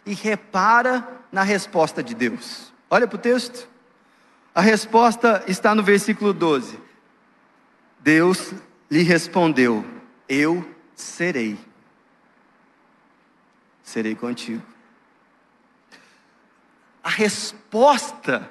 E 0.05 0.13
repara 0.13 1.16
na 1.31 1.43
resposta 1.43 2.03
de 2.03 2.13
Deus. 2.13 2.73
Olha 2.89 3.07
para 3.07 3.15
o 3.15 3.19
texto. 3.19 3.67
A 4.53 4.61
resposta 4.61 5.43
está 5.47 5.75
no 5.75 5.83
versículo 5.83 6.33
12. 6.33 6.79
Deus 7.99 8.53
lhe 8.89 9.03
respondeu: 9.03 9.85
Eu 10.27 10.67
serei. 10.95 11.57
Serei 13.83 14.15
contigo. 14.15 14.63
A 17.03 17.09
resposta 17.09 18.49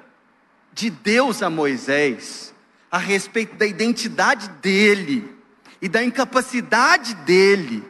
de 0.73 0.89
Deus 0.89 1.41
a 1.41 1.49
Moisés 1.49 2.53
a 2.89 2.97
respeito 2.97 3.55
da 3.55 3.65
identidade 3.65 4.49
dele 4.61 5.35
e 5.81 5.89
da 5.89 6.03
incapacidade 6.03 7.13
dele 7.15 7.83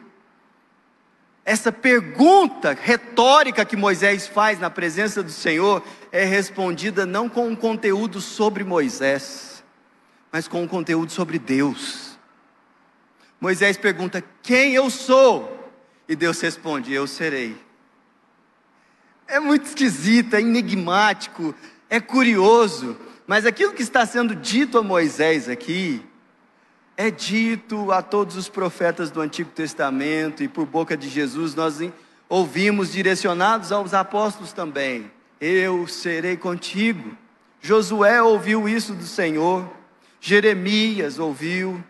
essa 1.48 1.72
pergunta 1.72 2.76
retórica 2.78 3.64
que 3.64 3.74
Moisés 3.74 4.26
faz 4.26 4.60
na 4.60 4.68
presença 4.68 5.22
do 5.22 5.30
Senhor 5.30 5.82
é 6.12 6.22
respondida 6.22 7.06
não 7.06 7.26
com 7.26 7.48
um 7.48 7.56
conteúdo 7.56 8.20
sobre 8.20 8.62
Moisés, 8.64 9.64
mas 10.30 10.46
com 10.46 10.62
um 10.62 10.68
conteúdo 10.68 11.10
sobre 11.10 11.38
Deus. 11.38 12.18
Moisés 13.40 13.78
pergunta: 13.78 14.22
Quem 14.42 14.74
eu 14.74 14.90
sou? 14.90 15.72
E 16.06 16.14
Deus 16.14 16.38
responde: 16.38 16.92
Eu 16.92 17.06
serei. 17.06 17.56
É 19.26 19.40
muito 19.40 19.64
esquisito, 19.68 20.36
é 20.36 20.42
enigmático, 20.42 21.54
é 21.88 21.98
curioso, 21.98 22.94
mas 23.26 23.46
aquilo 23.46 23.72
que 23.72 23.82
está 23.82 24.04
sendo 24.04 24.34
dito 24.34 24.76
a 24.76 24.82
Moisés 24.82 25.48
aqui, 25.48 26.04
é 26.98 27.12
dito 27.12 27.92
a 27.92 28.02
todos 28.02 28.34
os 28.34 28.48
profetas 28.48 29.08
do 29.08 29.20
Antigo 29.20 29.50
Testamento 29.50 30.42
e 30.42 30.48
por 30.48 30.66
boca 30.66 30.96
de 30.96 31.08
Jesus 31.08 31.54
nós 31.54 31.78
ouvimos 32.28 32.90
direcionados 32.90 33.70
aos 33.70 33.94
apóstolos 33.94 34.52
também. 34.52 35.08
Eu 35.40 35.86
serei 35.86 36.36
contigo. 36.36 37.16
Josué 37.60 38.20
ouviu 38.20 38.68
isso 38.68 38.94
do 38.94 39.04
Senhor, 39.04 39.70
Jeremias 40.20 41.20
ouviu. 41.20 41.82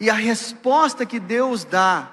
E 0.00 0.10
a 0.10 0.14
resposta 0.14 1.06
que 1.06 1.20
Deus 1.20 1.62
dá 1.62 2.10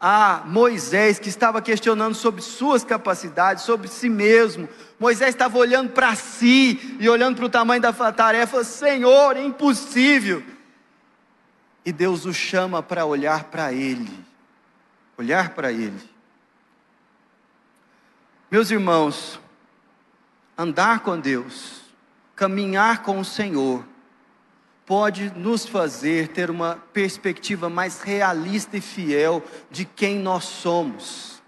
a 0.00 0.44
Moisés, 0.46 1.18
que 1.18 1.28
estava 1.28 1.60
questionando 1.60 2.14
sobre 2.14 2.40
suas 2.40 2.82
capacidades, 2.82 3.64
sobre 3.64 3.86
si 3.86 4.08
mesmo. 4.08 4.66
Moisés 4.98 5.28
estava 5.28 5.58
olhando 5.58 5.90
para 5.90 6.14
si 6.14 6.96
e 6.98 7.06
olhando 7.06 7.36
para 7.36 7.44
o 7.44 7.50
tamanho 7.50 7.82
da 7.82 7.92
tarefa, 7.92 8.64
Senhor, 8.64 9.36
é 9.36 9.44
impossível. 9.44 10.53
E 11.84 11.92
Deus 11.92 12.24
o 12.24 12.32
chama 12.32 12.82
para 12.82 13.04
olhar 13.04 13.44
para 13.44 13.72
Ele, 13.72 14.24
olhar 15.18 15.50
para 15.50 15.70
Ele. 15.70 16.00
Meus 18.50 18.70
irmãos, 18.70 19.38
andar 20.56 21.00
com 21.00 21.18
Deus, 21.18 21.82
caminhar 22.34 23.02
com 23.02 23.18
o 23.18 23.24
Senhor, 23.24 23.84
pode 24.86 25.30
nos 25.36 25.66
fazer 25.66 26.28
ter 26.28 26.50
uma 26.50 26.76
perspectiva 26.92 27.68
mais 27.68 28.00
realista 28.00 28.76
e 28.76 28.80
fiel 28.80 29.42
de 29.70 29.84
quem 29.84 30.18
nós 30.18 30.44
somos. 30.44 31.42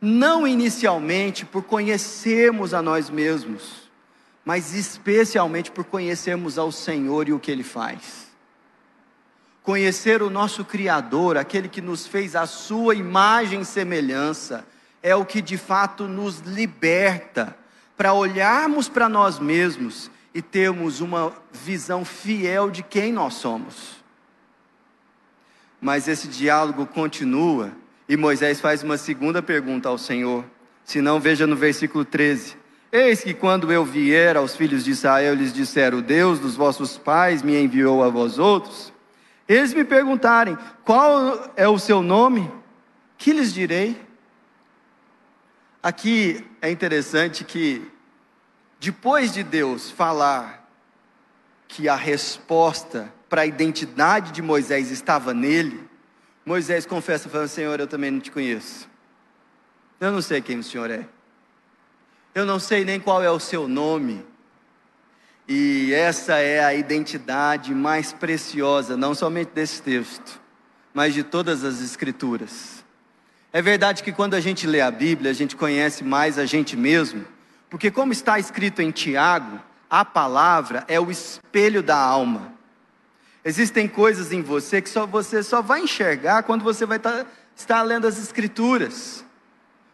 Não 0.00 0.46
inicialmente 0.46 1.46
por 1.46 1.62
conhecermos 1.64 2.74
a 2.74 2.82
nós 2.82 3.08
mesmos, 3.08 3.90
mas 4.44 4.74
especialmente 4.74 5.70
por 5.70 5.84
conhecermos 5.84 6.58
ao 6.58 6.70
Senhor 6.70 7.28
e 7.28 7.32
o 7.32 7.40
que 7.40 7.50
Ele 7.50 7.62
faz. 7.62 8.23
Conhecer 9.64 10.22
o 10.22 10.28
nosso 10.28 10.62
Criador, 10.62 11.38
aquele 11.38 11.70
que 11.70 11.80
nos 11.80 12.06
fez 12.06 12.36
a 12.36 12.46
Sua 12.46 12.94
imagem 12.94 13.62
e 13.62 13.64
semelhança, 13.64 14.66
é 15.02 15.16
o 15.16 15.24
que 15.24 15.40
de 15.40 15.56
fato 15.56 16.06
nos 16.06 16.40
liberta 16.40 17.56
para 17.96 18.12
olharmos 18.12 18.90
para 18.90 19.08
nós 19.08 19.38
mesmos 19.38 20.10
e 20.34 20.42
termos 20.42 21.00
uma 21.00 21.32
visão 21.50 22.04
fiel 22.04 22.70
de 22.70 22.82
quem 22.82 23.10
nós 23.10 23.34
somos. 23.34 24.04
Mas 25.80 26.08
esse 26.08 26.28
diálogo 26.28 26.86
continua 26.86 27.72
e 28.06 28.18
Moisés 28.18 28.60
faz 28.60 28.82
uma 28.82 28.98
segunda 28.98 29.42
pergunta 29.42 29.88
ao 29.88 29.96
Senhor. 29.96 30.44
Se 30.84 31.00
não, 31.00 31.18
veja 31.18 31.46
no 31.46 31.56
versículo 31.56 32.04
13: 32.04 32.56
Eis 32.92 33.22
que 33.22 33.32
quando 33.32 33.72
eu 33.72 33.82
vier 33.82 34.36
aos 34.36 34.54
filhos 34.54 34.84
de 34.84 34.90
Israel, 34.90 35.34
lhes 35.34 35.54
disser: 35.54 35.94
O 35.94 36.02
Deus 36.02 36.38
dos 36.38 36.54
vossos 36.54 36.98
pais 36.98 37.42
me 37.42 37.58
enviou 37.58 38.04
a 38.04 38.10
vós 38.10 38.38
outros. 38.38 38.93
Eles 39.48 39.74
me 39.74 39.84
perguntarem: 39.84 40.56
Qual 40.84 41.52
é 41.56 41.68
o 41.68 41.78
seu 41.78 42.02
nome? 42.02 42.50
Que 43.18 43.32
lhes 43.32 43.52
direi? 43.52 44.00
Aqui 45.82 46.46
é 46.62 46.70
interessante 46.70 47.44
que 47.44 47.90
depois 48.80 49.32
de 49.32 49.42
Deus 49.42 49.90
falar 49.90 50.68
que 51.68 51.88
a 51.88 51.96
resposta 51.96 53.12
para 53.28 53.42
a 53.42 53.46
identidade 53.46 54.32
de 54.32 54.40
Moisés 54.40 54.90
estava 54.90 55.34
nele, 55.34 55.88
Moisés 56.44 56.86
confessa, 56.86 57.28
falando: 57.28 57.48
Senhor, 57.48 57.80
eu 57.80 57.86
também 57.86 58.10
não 58.10 58.20
te 58.20 58.30
conheço. 58.30 58.88
Eu 60.00 60.12
não 60.12 60.20
sei 60.20 60.40
quem 60.40 60.58
o 60.58 60.62
Senhor 60.62 60.90
é. 60.90 61.06
Eu 62.34 62.44
não 62.44 62.58
sei 62.58 62.84
nem 62.84 62.98
qual 62.98 63.22
é 63.22 63.30
o 63.30 63.38
seu 63.38 63.68
nome. 63.68 64.24
E 65.46 65.92
essa 65.92 66.36
é 66.36 66.64
a 66.64 66.74
identidade 66.74 67.74
mais 67.74 68.12
preciosa, 68.12 68.96
não 68.96 69.14
somente 69.14 69.50
desse 69.50 69.82
texto, 69.82 70.40
mas 70.92 71.12
de 71.12 71.22
todas 71.22 71.64
as 71.64 71.82
Escrituras. 71.82 72.82
É 73.52 73.60
verdade 73.60 74.02
que 74.02 74.10
quando 74.10 74.34
a 74.34 74.40
gente 74.40 74.66
lê 74.66 74.80
a 74.80 74.90
Bíblia, 74.90 75.30
a 75.30 75.34
gente 75.34 75.54
conhece 75.54 76.02
mais 76.02 76.38
a 76.38 76.46
gente 76.46 76.76
mesmo, 76.76 77.24
porque, 77.68 77.90
como 77.90 78.12
está 78.12 78.38
escrito 78.38 78.80
em 78.80 78.90
Tiago, 78.90 79.60
a 79.90 80.04
palavra 80.04 80.84
é 80.88 80.98
o 80.98 81.10
espelho 81.10 81.82
da 81.82 81.96
alma. 81.96 82.52
Existem 83.44 83.86
coisas 83.86 84.32
em 84.32 84.42
você 84.42 84.80
que 84.80 84.88
só 84.88 85.06
você 85.06 85.42
só 85.42 85.60
vai 85.60 85.80
enxergar 85.82 86.44
quando 86.44 86.64
você 86.64 86.86
vai 86.86 86.96
estar, 86.96 87.24
tá, 87.24 87.26
estar 87.54 87.82
lendo 87.82 88.06
as 88.06 88.18
Escrituras. 88.18 89.24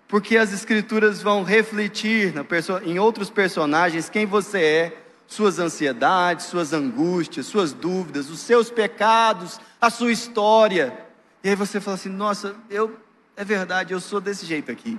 Porque 0.07 0.37
as 0.37 0.53
Escrituras 0.53 1.21
vão 1.21 1.43
refletir 1.43 2.33
na, 2.33 2.45
em 2.85 2.99
outros 2.99 3.29
personagens 3.29 4.09
quem 4.09 4.25
você 4.25 4.63
é, 4.63 4.97
suas 5.31 5.61
ansiedades, 5.61 6.47
suas 6.47 6.73
angústias, 6.73 7.47
suas 7.47 7.73
dúvidas, 7.73 8.29
os 8.29 8.41
seus 8.41 8.69
pecados, 8.69 9.61
a 9.81 9.89
sua 9.89 10.11
história. 10.11 11.07
E 11.43 11.49
aí 11.49 11.55
você 11.55 11.81
fala 11.81 11.95
assim: 11.95 12.09
nossa, 12.09 12.57
eu, 12.69 12.99
é 13.37 13.45
verdade, 13.45 13.95
eu 13.95 14.01
sou 14.01 14.21
desse 14.21 14.45
jeito 14.45 14.73
aqui. 14.73 14.99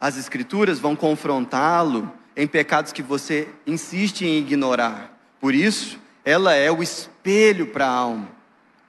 As 0.00 0.16
Escrituras 0.16 0.78
vão 0.78 0.94
confrontá-lo 0.94 2.12
em 2.36 2.46
pecados 2.46 2.92
que 2.92 3.02
você 3.02 3.48
insiste 3.66 4.24
em 4.24 4.38
ignorar. 4.38 5.18
Por 5.40 5.52
isso, 5.52 5.98
ela 6.24 6.54
é 6.54 6.70
o 6.70 6.80
espelho 6.80 7.66
para 7.66 7.86
a 7.86 7.92
alma. 7.92 8.28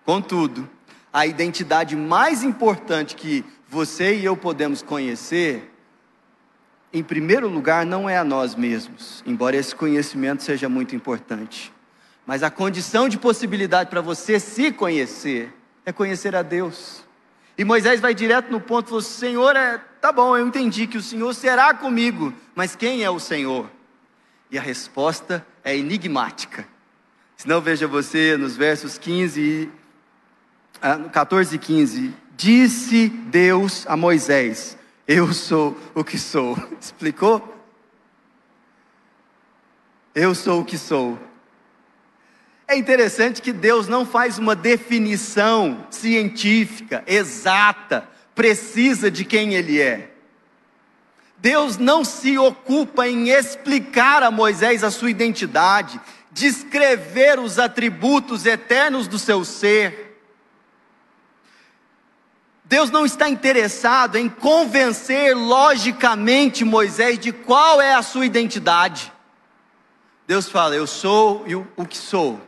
Contudo, 0.06 0.69
a 1.12 1.26
identidade 1.26 1.95
mais 1.95 2.43
importante 2.43 3.15
que 3.15 3.43
você 3.67 4.15
e 4.15 4.26
eu 4.26 4.38
podemos 4.38 4.84
conhecer, 4.84 5.74
em 6.95 7.03
primeiro 7.03 7.49
lugar, 7.49 7.86
não 7.86 8.10
é 8.10 8.17
a 8.17 8.23
nós 8.23 8.55
mesmos, 8.55 9.21
embora 9.25 9.58
esse 9.58 9.75
conhecimento 9.75 10.43
seja 10.43 10.69
muito 10.69 10.95
importante. 10.95 11.73
Mas 12.25 12.41
a 12.41 12.49
condição 12.49 13.10
de 13.10 13.17
possibilidade 13.17 13.89
para 13.89 13.99
você 13.99 14.39
se 14.39 14.71
conhecer 14.71 15.53
é 15.86 15.91
conhecer 15.91 16.34
a 16.38 16.41
Deus. 16.41 17.03
E 17.58 17.65
Moisés 17.65 17.99
vai 17.99 18.15
direto 18.15 18.49
no 18.49 18.62
ponto, 18.62 18.88
falou: 18.88 19.01
Senhor, 19.01 19.58
é, 19.58 19.77
tá 19.99 20.10
bom, 20.10 20.38
eu 20.38 20.47
entendi 20.47 20.88
que 20.88 20.97
o 20.97 21.01
Senhor 21.01 21.34
será 21.34 21.73
comigo, 21.73 22.34
mas 22.55 22.77
quem 22.77 23.03
é 23.03 23.10
o 23.10 23.19
Senhor? 23.19 23.69
E 24.49 24.58
a 24.58 24.62
resposta 24.62 25.45
é 25.65 25.77
enigmática. 25.77 26.65
Se 27.36 27.45
não, 27.45 27.60
veja 27.60 27.88
você 27.88 28.38
nos 28.38 28.55
versos 28.55 28.97
15, 28.97 29.69
14 31.12 31.55
e 31.55 31.60
15: 31.60 32.13
Disse 32.38 33.10
Deus 33.10 33.86
a 33.86 33.97
Moisés: 33.97 34.77
Eu 35.07 35.33
sou 35.33 35.77
o 35.93 36.03
que 36.03 36.17
sou. 36.17 36.57
Explicou? 36.81 37.53
Eu 40.13 40.33
sou 40.33 40.61
o 40.61 40.65
que 40.65 40.77
sou. 40.77 41.19
É 42.67 42.75
interessante 42.75 43.41
que 43.41 43.53
Deus 43.53 43.87
não 43.87 44.05
faz 44.05 44.39
uma 44.39 44.55
definição 44.55 45.85
científica, 45.91 47.03
exata, 47.05 48.09
precisa 48.33 49.11
de 49.11 49.23
quem 49.23 49.53
Ele 49.53 49.79
é. 49.79 50.11
Deus 51.37 51.77
não 51.77 52.03
se 52.03 52.37
ocupa 52.39 53.07
em 53.07 53.29
explicar 53.29 54.23
a 54.23 54.31
Moisés 54.31 54.83
a 54.83 54.89
sua 54.89 55.11
identidade, 55.11 55.99
descrever 56.31 57.39
os 57.39 57.59
atributos 57.59 58.47
eternos 58.47 59.07
do 59.07 59.19
seu 59.19 59.45
ser. 59.45 60.04
Deus 62.65 62.89
não 62.89 63.06
está 63.06 63.30
interessado 63.30 64.17
em 64.17 64.28
convencer 64.28 65.36
logicamente 65.36 66.65
Moisés 66.65 67.19
de 67.19 67.32
qual 67.32 67.80
é 67.80 67.93
a 67.93 68.01
sua 68.01 68.25
identidade. 68.25 69.13
Deus 70.28 70.49
fala: 70.49 70.75
Eu 70.75 70.88
sou 70.88 71.45
o 71.75 71.86
que 71.86 71.97
sou 71.97 72.41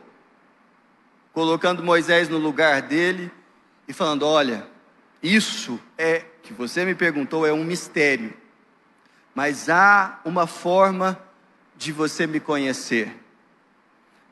colocando 1.38 1.84
Moisés 1.84 2.28
no 2.28 2.36
lugar 2.36 2.82
dele 2.82 3.30
e 3.86 3.92
falando: 3.92 4.26
Olha, 4.26 4.66
isso 5.22 5.78
é 5.96 6.24
que 6.42 6.52
você 6.52 6.84
me 6.84 6.96
perguntou 6.96 7.46
é 7.46 7.52
um 7.52 7.62
mistério, 7.62 8.34
mas 9.36 9.68
há 9.68 10.18
uma 10.24 10.48
forma 10.48 11.16
de 11.76 11.92
você 11.92 12.26
me 12.26 12.40
conhecer. 12.40 13.16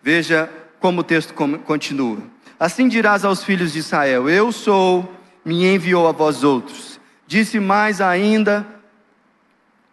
Veja 0.03 0.51
como 0.81 1.03
o 1.03 1.05
texto 1.05 1.33
continua. 1.33 2.18
Assim 2.59 2.88
dirás 2.88 3.25
aos 3.25 3.44
filhos 3.44 3.72
de 3.72 3.79
Israel: 3.79 4.29
Eu 4.29 4.51
sou, 4.51 5.09
me 5.46 5.64
enviou 5.64 6.09
a 6.09 6.12
vós 6.12 6.42
outros. 6.42 7.00
Disse 7.24 7.61
mais 7.61 8.00
ainda 8.00 8.66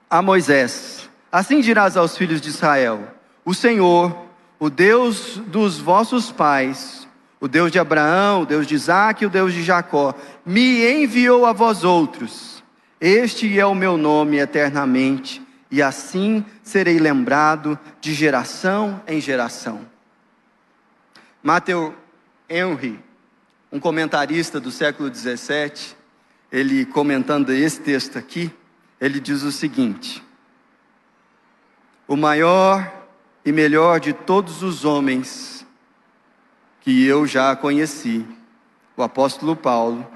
a 0.10 0.20
Moisés: 0.20 1.08
Assim 1.32 1.62
dirás 1.62 1.96
aos 1.96 2.18
filhos 2.18 2.42
de 2.42 2.50
Israel: 2.50 3.08
O 3.46 3.54
Senhor, 3.54 4.18
o 4.60 4.68
Deus 4.68 5.38
dos 5.46 5.78
vossos 5.78 6.32
pais, 6.32 7.08
o 7.40 7.48
Deus 7.48 7.72
de 7.72 7.78
Abraão, 7.78 8.42
o 8.42 8.46
Deus 8.48 8.66
de 8.66 8.74
Isaac 8.74 9.24
e 9.24 9.28
o 9.28 9.30
Deus 9.30 9.54
de 9.54 9.64
Jacó, 9.64 10.16
me 10.44 10.84
enviou 10.92 11.46
a 11.46 11.54
vós 11.54 11.84
outros. 11.84 12.64
Este 13.00 13.60
é 13.60 13.66
o 13.66 13.76
meu 13.76 13.96
nome 13.96 14.38
eternamente, 14.38 15.42
e 15.70 15.84
assim 15.84 16.44
serei 16.64 16.98
lembrado 16.98 17.78
de 18.02 18.14
geração 18.14 19.02
em 19.06 19.22
geração. 19.22 19.82
Matthew 21.44 21.94
Henry, 22.50 23.03
um 23.74 23.80
comentarista 23.80 24.60
do 24.60 24.70
século 24.70 25.10
17, 25.10 25.98
ele 26.52 26.86
comentando 26.86 27.52
esse 27.52 27.82
texto 27.82 28.20
aqui, 28.20 28.52
ele 29.02 29.20
diz 29.20 29.42
o 29.42 29.52
seguinte: 29.52 30.24
O 32.08 32.16
maior 32.16 32.94
e 33.44 33.52
melhor 33.52 34.00
de 34.00 34.14
todos 34.14 34.62
os 34.62 34.86
homens 34.86 35.66
que 36.82 37.04
eu 37.04 37.26
já 37.26 37.56
conheci, 37.56 38.24
o 38.96 39.02
apóstolo 39.02 39.56
Paulo, 39.56 40.08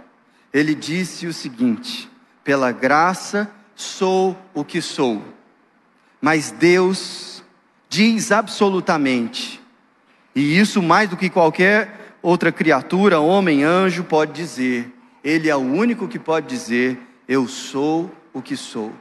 ele 0.53 0.75
disse 0.75 1.25
o 1.25 1.33
seguinte: 1.33 2.07
pela 2.43 2.71
graça 2.71 3.49
sou 3.75 4.37
o 4.53 4.63
que 4.63 4.83
sou, 4.83 5.23
mas 6.21 6.51
Deus 6.51 7.43
diz 7.89 8.31
absolutamente, 8.31 9.59
e 10.35 10.59
isso 10.59 10.79
mais 10.79 11.09
do 11.09 11.17
que 11.17 11.27
qualquer 11.27 11.96
outra 12.21 12.51
criatura, 12.51 13.19
homem, 13.19 13.63
anjo, 13.63 14.03
pode 14.03 14.33
dizer, 14.33 14.93
Ele 15.23 15.49
é 15.49 15.55
o 15.55 15.59
único 15.59 16.07
que 16.07 16.19
pode 16.19 16.47
dizer: 16.47 16.99
Eu 17.27 17.47
sou 17.47 18.11
o 18.33 18.41
que 18.41 18.55
sou. 18.55 18.93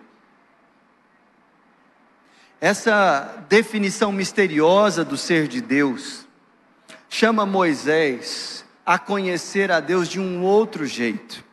Essa 2.60 3.44
definição 3.48 4.10
misteriosa 4.10 5.04
do 5.04 5.16
ser 5.16 5.46
de 5.46 5.60
Deus 5.60 6.26
chama 7.08 7.44
Moisés 7.44 8.64
a 8.84 8.98
conhecer 8.98 9.70
a 9.70 9.80
Deus 9.80 10.08
de 10.08 10.18
um 10.18 10.42
outro 10.42 10.86
jeito. 10.86 11.44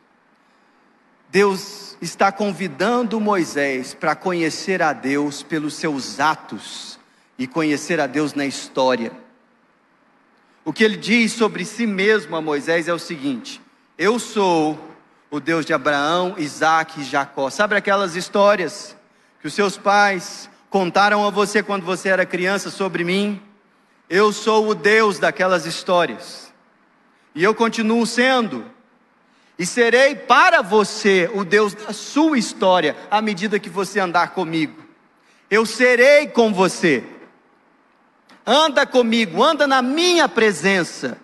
Deus 1.30 1.96
está 2.00 2.30
convidando 2.30 3.20
Moisés 3.20 3.92
para 3.92 4.14
conhecer 4.14 4.80
a 4.80 4.92
Deus 4.92 5.42
pelos 5.42 5.74
seus 5.74 6.20
atos 6.20 6.98
e 7.36 7.46
conhecer 7.46 8.00
a 8.00 8.06
Deus 8.06 8.34
na 8.34 8.46
história. 8.46 9.10
O 10.64 10.72
que 10.72 10.82
ele 10.82 10.96
diz 10.96 11.32
sobre 11.32 11.64
si 11.64 11.86
mesmo 11.86 12.34
a 12.34 12.40
Moisés 12.40 12.88
é 12.88 12.94
o 12.94 12.98
seguinte: 12.98 13.60
Eu 13.98 14.18
sou 14.18 14.78
o 15.30 15.38
Deus 15.38 15.66
de 15.66 15.74
Abraão, 15.74 16.36
Isaac 16.38 17.00
e 17.00 17.04
Jacó. 17.04 17.50
Sabe 17.50 17.76
aquelas 17.76 18.16
histórias 18.16 18.96
que 19.40 19.46
os 19.46 19.52
seus 19.52 19.76
pais 19.76 20.48
contaram 20.70 21.26
a 21.26 21.30
você 21.30 21.62
quando 21.62 21.84
você 21.84 22.08
era 22.08 22.24
criança 22.24 22.70
sobre 22.70 23.04
mim. 23.04 23.42
Eu 24.08 24.32
sou 24.32 24.68
o 24.68 24.74
Deus 24.74 25.18
daquelas 25.18 25.66
histórias. 25.66 26.52
E 27.34 27.44
eu 27.44 27.54
continuo 27.54 28.06
sendo. 28.06 28.64
E 29.58 29.66
serei 29.66 30.14
para 30.14 30.62
você 30.62 31.30
o 31.34 31.44
Deus 31.44 31.74
da 31.74 31.92
sua 31.92 32.38
história 32.38 32.96
à 33.10 33.20
medida 33.20 33.58
que 33.58 33.68
você 33.68 34.00
andar 34.00 34.28
comigo. 34.28 34.82
Eu 35.50 35.66
serei 35.66 36.26
com 36.26 36.52
você. 36.52 37.04
Anda 38.46 38.86
comigo, 38.86 39.42
anda 39.42 39.66
na 39.66 39.80
minha 39.80 40.28
presença. 40.28 41.18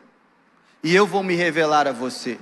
E 0.82 0.94
eu 0.94 1.06
vou 1.06 1.22
me 1.22 1.34
revelar 1.34 1.86
a 1.86 1.92
você. 1.92 2.38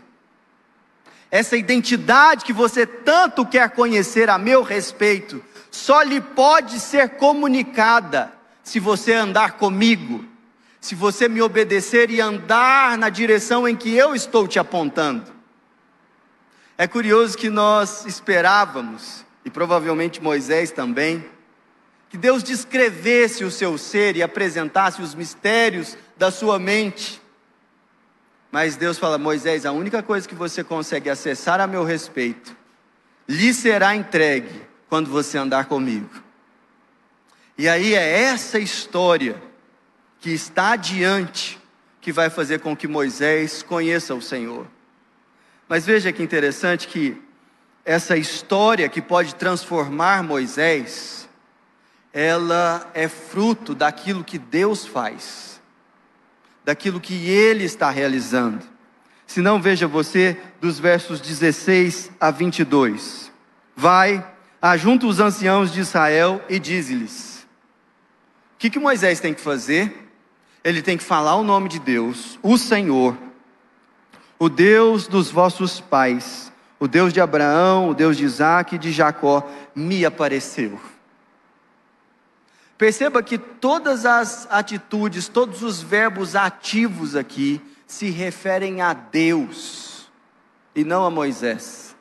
Essa 1.31 1.57
identidade 1.57 2.45
que 2.45 2.53
você 2.53 2.87
tanto 2.87 3.45
quer 3.45 3.71
conhecer 3.71 4.31
a 4.31 4.39
meu 4.39 4.63
respeito, 4.63 5.45
só 5.71 6.03
lhe 6.03 6.21
pode 6.21 6.81
ser 6.81 7.11
comunicada 7.11 8.33
se 8.63 8.79
você 8.81 9.13
andar 9.13 9.53
comigo, 9.53 10.25
se 10.81 10.95
você 10.95 11.29
me 11.29 11.43
obedecer 11.43 12.11
e 12.11 12.21
andar 12.21 12.97
na 12.97 13.09
direção 13.09 13.69
em 13.69 13.77
que 13.77 13.95
eu 13.95 14.15
estou 14.15 14.47
te 14.47 14.59
apontando. 14.59 15.33
É 16.79 16.87
curioso 16.87 17.37
que 17.37 17.51
nós 17.51 18.07
esperávamos, 18.07 19.25
e 19.45 19.51
provavelmente 19.51 20.23
Moisés 20.23 20.71
também, 20.71 21.25
que 22.09 22.17
Deus 22.17 22.43
descrevesse 22.43 23.45
o 23.45 23.51
seu 23.51 23.77
ser 23.77 24.17
e 24.17 24.23
apresentasse 24.23 25.03
os 25.03 25.15
mistérios 25.15 25.97
da 26.17 26.31
sua 26.31 26.59
mente. 26.59 27.21
Mas 28.51 28.77
Deus 28.77 28.99
fala: 28.99 29.19
Moisés, 29.19 29.67
a 29.67 29.73
única 29.73 30.03
coisa 30.03 30.29
que 30.29 30.35
você 30.35 30.65
consegue 30.65 31.11
acessar 31.11 31.61
a 31.61 31.67
meu 31.67 31.85
respeito 31.85 32.57
lhe 33.29 33.53
será 33.53 33.95
entregue 33.95 34.63
quando 34.89 35.11
você 35.11 35.37
andar 35.37 35.67
comigo. 35.67 36.09
E 37.59 37.69
aí 37.69 37.95
é 37.95 38.23
essa 38.23 38.59
história 38.59 39.43
que 40.21 40.31
está 40.31 40.73
adiante 40.73 41.61
que 42.01 42.11
vai 42.11 42.31
fazer 42.31 42.61
com 42.61 42.75
que 42.75 42.89
Moisés 42.89 43.63
conheça 43.63 44.15
o 44.15 44.23
Senhor. 44.23 44.67
Mas 45.69 45.85
veja 45.85 46.11
que 46.13 46.23
interessante 46.23 46.89
que 46.89 47.21
essa 47.85 48.17
história 48.17 48.89
que 48.89 49.03
pode 49.03 49.35
transformar 49.35 50.23
Moisés, 50.23 51.28
ela 52.13 52.91
é 52.95 53.09
fruto 53.09 53.75
daquilo 53.75 54.25
que 54.25 54.39
Deus 54.39 54.87
faz, 54.87 55.61
daquilo 56.65 57.01
que 57.01 57.29
Ele 57.29 57.65
está 57.65 57.91
realizando. 57.91 58.65
Se 59.27 59.41
não, 59.41 59.61
veja 59.61 59.87
você 59.87 60.41
dos 60.61 60.79
versos 60.79 61.21
16 61.21 62.11
a 62.19 62.31
22. 62.31 63.31
Vai, 63.77 64.27
ajunta 64.61 65.07
os 65.07 65.21
anciãos 65.21 65.73
de 65.73 65.81
Israel 65.81 66.43
e 66.49 66.59
diz-lhes: 66.59 67.47
O 68.55 68.59
que, 68.59 68.71
que 68.71 68.79
Moisés 68.79 69.21
tem 69.21 69.35
que 69.35 69.41
fazer? 69.41 70.09
Ele 70.65 70.83
tem 70.83 70.97
que 70.97 71.05
falar 71.05 71.37
o 71.37 71.45
nome 71.45 71.69
de 71.69 71.79
Deus, 71.79 72.39
o 72.43 72.59
Senhor, 72.59 73.17
o 74.39 74.49
Deus 74.49 75.07
dos 75.07 75.31
vossos 75.31 75.79
pais, 75.79 76.53
o 76.81 76.89
Deus 76.89 77.13
de 77.13 77.21
Abraão, 77.21 77.91
o 77.91 77.95
Deus 77.95 78.17
de 78.17 78.25
Isaac 78.25 78.75
e 78.75 78.79
de 78.79 78.93
Jacó, 78.93 79.49
me 79.75 80.05
apareceu. 80.05 80.81
Perceba 82.79 83.25
que 83.25 83.37
todas 83.37 84.07
as 84.07 84.47
atitudes, 84.49 85.27
todos 85.27 85.65
os 85.65 85.83
verbos 85.83 86.37
ativos 86.37 87.17
aqui 87.17 87.61
se 87.89 88.09
referem 88.09 88.81
a 88.81 88.93
Deus 88.93 90.09
e 90.77 90.85
não 90.85 91.05
a 91.05 91.11
Moisés. 91.11 91.97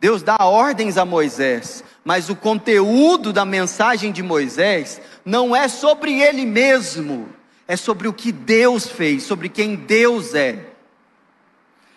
Deus 0.00 0.22
dá 0.22 0.38
ordens 0.40 0.96
a 0.96 1.04
Moisés, 1.04 1.84
mas 2.02 2.30
o 2.30 2.36
conteúdo 2.36 3.34
da 3.34 3.44
mensagem 3.44 4.10
de 4.10 4.22
Moisés 4.22 5.00
não 5.24 5.54
é 5.54 5.68
sobre 5.68 6.22
ele 6.22 6.46
mesmo, 6.46 7.28
é 7.68 7.76
sobre 7.76 8.08
o 8.08 8.14
que 8.14 8.32
Deus 8.32 8.86
fez, 8.86 9.24
sobre 9.24 9.50
quem 9.50 9.76
Deus 9.76 10.34
é. 10.34 10.70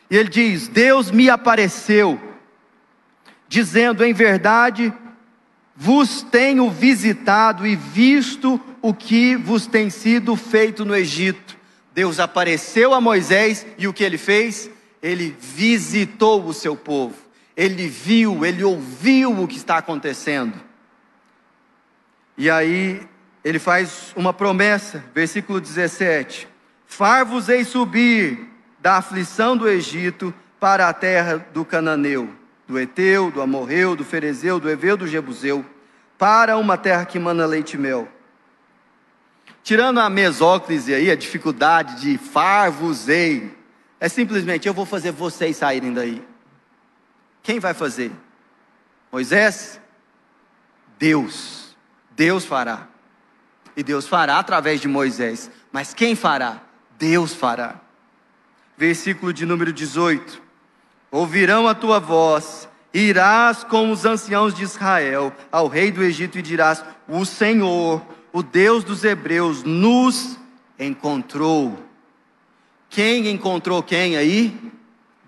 E 0.10 0.18
ele 0.18 0.30
diz: 0.30 0.68
Deus 0.68 1.12
me 1.12 1.30
apareceu, 1.30 2.20
dizendo: 3.48 4.04
em 4.04 4.14
verdade, 4.14 4.94
vos 5.78 6.24
tenho 6.24 6.70
visitado 6.70 7.66
e 7.66 7.76
visto 7.76 8.60
o 8.82 8.94
que 8.94 9.36
vos 9.36 9.68
tem 9.68 9.90
sido 9.90 10.36
feito 10.36 10.84
no 10.84 10.96
Egito. 10.96 11.56
Deus 11.94 12.20
apareceu 12.20 12.94
a 12.94 13.00
Moisés 13.00 13.66
e 13.78 13.88
o 13.88 13.94
que 13.94 14.04
ele 14.04 14.18
fez? 14.18 14.70
Ele 15.02 15.36
visitou 15.40 16.44
o 16.44 16.54
seu 16.54 16.76
povo 16.76 17.28
ele 17.58 17.88
viu, 17.88 18.46
ele 18.46 18.64
ouviu 18.64 19.42
o 19.42 19.48
que 19.48 19.58
está 19.58 19.80
acontecendo. 19.80 20.54
E 22.38 22.52
aí 22.52 23.02
ele 23.44 23.58
faz 23.58 24.14
uma 24.16 24.32
promessa, 24.32 25.04
versículo 25.14 25.60
17: 25.60 26.48
Far-vos-ei 26.86 27.66
subir 27.66 28.48
da 28.80 28.98
aflição 28.98 29.58
do 29.58 29.68
Egito 29.68 30.32
para 30.60 30.88
a 30.88 30.94
terra 30.94 31.48
do 31.52 31.66
Cananeu, 31.66 32.32
do 32.68 32.78
Eteu, 32.78 33.32
do 33.32 33.42
Amorreu, 33.42 33.96
do 33.96 34.04
Ferezeu, 34.04 34.60
do 34.60 34.70
Eveu, 34.70 34.98
do 34.98 35.08
Jebuseu, 35.08 35.66
para 36.18 36.58
uma 36.58 36.78
terra 36.78 37.06
que 37.06 37.18
mana 37.18 37.46
leite 37.46 37.76
e 37.76 37.78
mel. 37.78 38.08
Tirando 39.64 40.00
a 40.00 40.10
mesóclise 40.10 40.94
aí, 40.94 41.10
a 41.10 41.16
dificuldade 41.16 42.02
de 42.02 42.18
far-vos-ei, 42.18 43.56
é 44.00 44.10
simplesmente 44.10 44.68
eu 44.68 44.74
vou 44.74 44.86
fazer 44.86 45.12
vocês 45.12 45.58
saírem 45.58 45.94
daí. 45.94 46.26
Quem 47.42 47.60
vai 47.60 47.74
fazer? 47.74 48.12
Moisés? 49.12 49.80
Deus. 51.00 51.76
Deus 52.16 52.46
fará. 52.46 52.88
E 53.76 53.84
Deus 53.84 54.08
fará 54.08 54.40
através 54.40 54.82
de 54.82 54.88
Moisés. 54.88 55.50
Mas 55.72 55.94
quem 55.94 56.16
fará? 56.16 56.62
Deus 56.98 57.34
fará. 57.34 57.80
Versículo 58.76 59.32
de 59.32 59.46
número 59.46 59.72
18: 59.72 60.42
Ouvirão 61.12 61.68
a 61.68 61.74
tua 61.74 62.00
voz, 62.00 62.68
irás 62.94 63.64
com 63.64 63.92
os 63.92 64.06
anciãos 64.06 64.54
de 64.54 64.64
Israel 64.64 65.34
ao 65.52 65.68
rei 65.68 65.92
do 65.92 66.04
Egito 66.04 66.38
e 66.38 66.42
dirás: 66.42 66.84
O 67.08 67.26
Senhor, 67.26 68.02
o 68.34 68.44
Deus 68.44 68.84
dos 68.84 69.04
Hebreus, 69.04 69.64
nos 69.64 70.38
encontrou. 70.78 71.78
Quem 72.90 73.30
encontrou 73.30 73.82
quem 73.82 74.18
aí? 74.18 74.56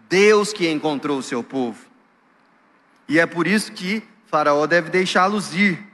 Deus 0.09 0.51
que 0.51 0.69
encontrou 0.69 1.17
o 1.17 1.23
seu 1.23 1.43
povo. 1.43 1.77
E 3.07 3.19
é 3.19 3.25
por 3.25 3.47
isso 3.47 3.71
que 3.71 4.03
Faraó 4.27 4.65
deve 4.67 4.89
deixá-los 4.89 5.53
ir. 5.53 5.87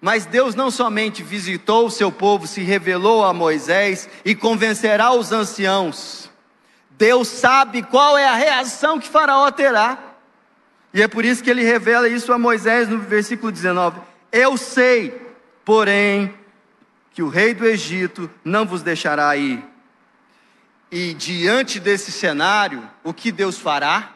Mas 0.00 0.26
Deus 0.26 0.54
não 0.54 0.70
somente 0.70 1.22
visitou 1.22 1.86
o 1.86 1.90
seu 1.90 2.12
povo, 2.12 2.46
se 2.46 2.60
revelou 2.60 3.24
a 3.24 3.32
Moisés 3.32 4.08
e 4.24 4.34
convencerá 4.34 5.12
os 5.12 5.32
anciãos. 5.32 6.23
Deus 6.96 7.28
sabe 7.28 7.82
qual 7.82 8.16
é 8.16 8.26
a 8.26 8.34
reação 8.34 8.98
que 8.98 9.08
Faraó 9.08 9.50
terá. 9.50 9.98
E 10.92 11.02
é 11.02 11.08
por 11.08 11.24
isso 11.24 11.42
que 11.42 11.50
ele 11.50 11.62
revela 11.64 12.08
isso 12.08 12.32
a 12.32 12.38
Moisés 12.38 12.88
no 12.88 12.98
versículo 12.98 13.50
19: 13.50 14.00
Eu 14.30 14.56
sei, 14.56 15.20
porém, 15.64 16.34
que 17.12 17.22
o 17.22 17.28
rei 17.28 17.54
do 17.54 17.64
Egito 17.64 18.30
não 18.44 18.66
vos 18.66 18.82
deixará 18.82 19.36
ir. 19.36 19.64
E 20.90 21.14
diante 21.14 21.80
desse 21.80 22.12
cenário, 22.12 22.88
o 23.02 23.12
que 23.12 23.32
Deus 23.32 23.58
fará? 23.58 24.12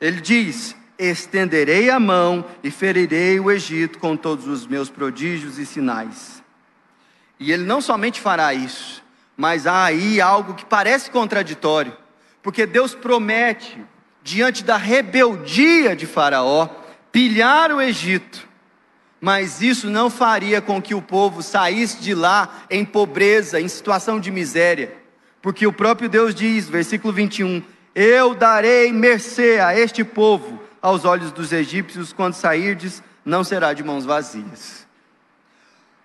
Ele 0.00 0.20
diz: 0.20 0.74
Estenderei 0.98 1.90
a 1.90 2.00
mão 2.00 2.44
e 2.62 2.70
ferirei 2.70 3.38
o 3.38 3.50
Egito 3.50 3.98
com 3.98 4.16
todos 4.16 4.46
os 4.46 4.66
meus 4.66 4.88
prodígios 4.88 5.58
e 5.58 5.66
sinais. 5.66 6.42
E 7.38 7.52
ele 7.52 7.64
não 7.64 7.80
somente 7.80 8.20
fará 8.20 8.54
isso, 8.54 9.03
mas 9.36 9.66
há 9.66 9.84
aí 9.84 10.20
algo 10.20 10.54
que 10.54 10.64
parece 10.64 11.10
contraditório, 11.10 11.96
porque 12.42 12.66
Deus 12.66 12.94
promete, 12.94 13.82
diante 14.22 14.62
da 14.62 14.76
rebeldia 14.76 15.94
de 15.94 16.06
Faraó, 16.06 16.68
pilhar 17.10 17.72
o 17.72 17.80
Egito, 17.80 18.48
mas 19.20 19.62
isso 19.62 19.88
não 19.88 20.10
faria 20.10 20.60
com 20.60 20.80
que 20.80 20.94
o 20.94 21.02
povo 21.02 21.42
saísse 21.42 21.98
de 21.98 22.14
lá 22.14 22.64
em 22.70 22.84
pobreza, 22.84 23.60
em 23.60 23.68
situação 23.68 24.20
de 24.20 24.30
miséria, 24.30 24.96
porque 25.40 25.66
o 25.66 25.72
próprio 25.72 26.08
Deus 26.08 26.34
diz, 26.34 26.68
versículo 26.68 27.12
21, 27.12 27.62
eu 27.94 28.34
darei 28.34 28.92
mercê 28.92 29.60
a 29.60 29.78
este 29.78 30.02
povo 30.04 30.60
aos 30.80 31.04
olhos 31.04 31.32
dos 31.32 31.52
egípcios, 31.52 32.12
quando 32.12 32.34
sairdes, 32.34 33.02
não 33.24 33.42
será 33.42 33.72
de 33.72 33.82
mãos 33.82 34.04
vazias. 34.04 34.86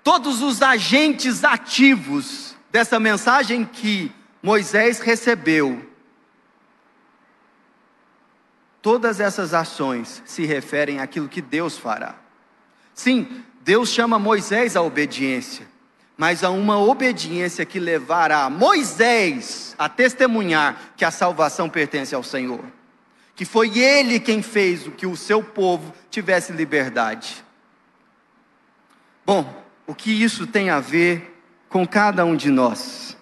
Todos 0.04 0.42
os 0.42 0.62
agentes 0.62 1.44
ativos 1.44 2.56
dessa 2.72 3.00
mensagem 3.00 3.66
que 3.66 4.12
Moisés 4.42 5.00
recebeu, 5.00 5.86
todas 8.82 9.20
essas 9.20 9.54
ações 9.54 10.22
se 10.26 10.46
referem 10.46 11.00
àquilo 11.00 11.28
que 11.28 11.42
Deus 11.42 11.78
fará. 11.78 12.16
Sim, 12.94 13.44
Deus 13.62 13.90
chama 13.90 14.18
Moisés 14.18 14.76
à 14.76 14.82
obediência, 14.82 15.68
mas 16.18 16.44
a 16.44 16.50
uma 16.50 16.80
obediência 16.80 17.66
que 17.66 17.80
levará 17.80 18.50
Moisés 18.50 19.76
a 19.78 19.88
testemunhar 19.90 20.94
que 20.96 21.06
a 21.06 21.12
salvação 21.12 21.70
pertence 21.70 22.14
ao 22.14 22.24
Senhor, 22.24 22.64
que 23.36 23.46
foi 23.46 23.78
Ele 23.80 24.20
quem 24.20 24.42
fez 24.42 24.86
o 24.86 24.92
que 24.92 25.08
o 25.08 25.16
seu 25.16 25.44
povo 25.44 25.94
tivesse 26.10 26.52
liberdade. 26.52 27.44
Bom, 29.26 29.64
o 29.86 29.96
que 29.96 30.12
isso 30.12 30.48
tem 30.48 30.70
a 30.70 30.80
ver 30.80 31.39
com 31.70 31.88
cada 31.88 32.26
um 32.26 32.36
de 32.36 32.50
nós? 32.50 33.16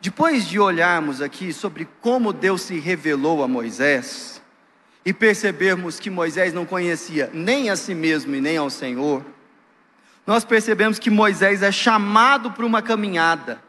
Depois 0.00 0.46
de 0.46 0.60
olharmos 0.60 1.22
aqui 1.22 1.52
sobre 1.52 1.88
como 2.00 2.32
Deus 2.32 2.62
se 2.62 2.78
revelou 2.78 3.42
a 3.42 3.48
Moisés, 3.48 4.34
e 5.04 5.12
percebermos 5.12 6.00
que 6.00 6.08
Moisés 6.08 6.52
não 6.52 6.64
conhecia 6.64 7.30
nem 7.32 7.68
a 7.68 7.76
si 7.76 7.94
mesmo 7.94 8.34
e 8.34 8.40
nem 8.40 8.56
ao 8.56 8.70
Senhor, 8.70 9.24
nós 10.26 10.44
percebemos 10.44 10.98
que 10.98 11.10
Moisés 11.10 11.62
é 11.62 11.70
chamado 11.70 12.50
para 12.50 12.64
uma 12.64 12.80
caminhada 12.80 13.62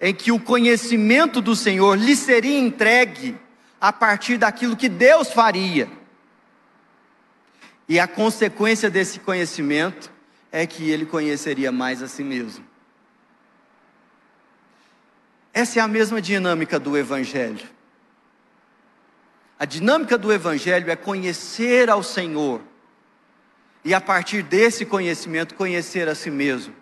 em 0.00 0.12
que 0.12 0.32
o 0.32 0.40
conhecimento 0.40 1.40
do 1.40 1.54
Senhor 1.54 1.96
lhe 1.96 2.16
seria 2.16 2.58
entregue 2.58 3.36
a 3.80 3.92
partir 3.92 4.36
daquilo 4.36 4.76
que 4.76 4.88
Deus 4.88 5.32
faria. 5.32 5.88
E 7.88 8.00
a 8.00 8.08
consequência 8.08 8.90
desse 8.90 9.20
conhecimento 9.20 10.10
é 10.50 10.66
que 10.66 10.90
ele 10.90 11.06
conheceria 11.06 11.70
mais 11.70 12.02
a 12.02 12.08
si 12.08 12.22
mesmo. 12.22 12.64
Essa 15.52 15.78
é 15.78 15.82
a 15.82 15.88
mesma 15.88 16.20
dinâmica 16.20 16.78
do 16.78 16.96
Evangelho. 16.96 17.66
A 19.58 19.64
dinâmica 19.64 20.18
do 20.18 20.32
Evangelho 20.32 20.90
é 20.90 20.96
conhecer 20.96 21.88
ao 21.88 22.02
Senhor 22.02 22.60
e 23.82 23.94
a 23.94 24.00
partir 24.00 24.42
desse 24.42 24.84
conhecimento 24.84 25.54
conhecer 25.54 26.08
a 26.08 26.14
si 26.14 26.30
mesmo. 26.30 26.74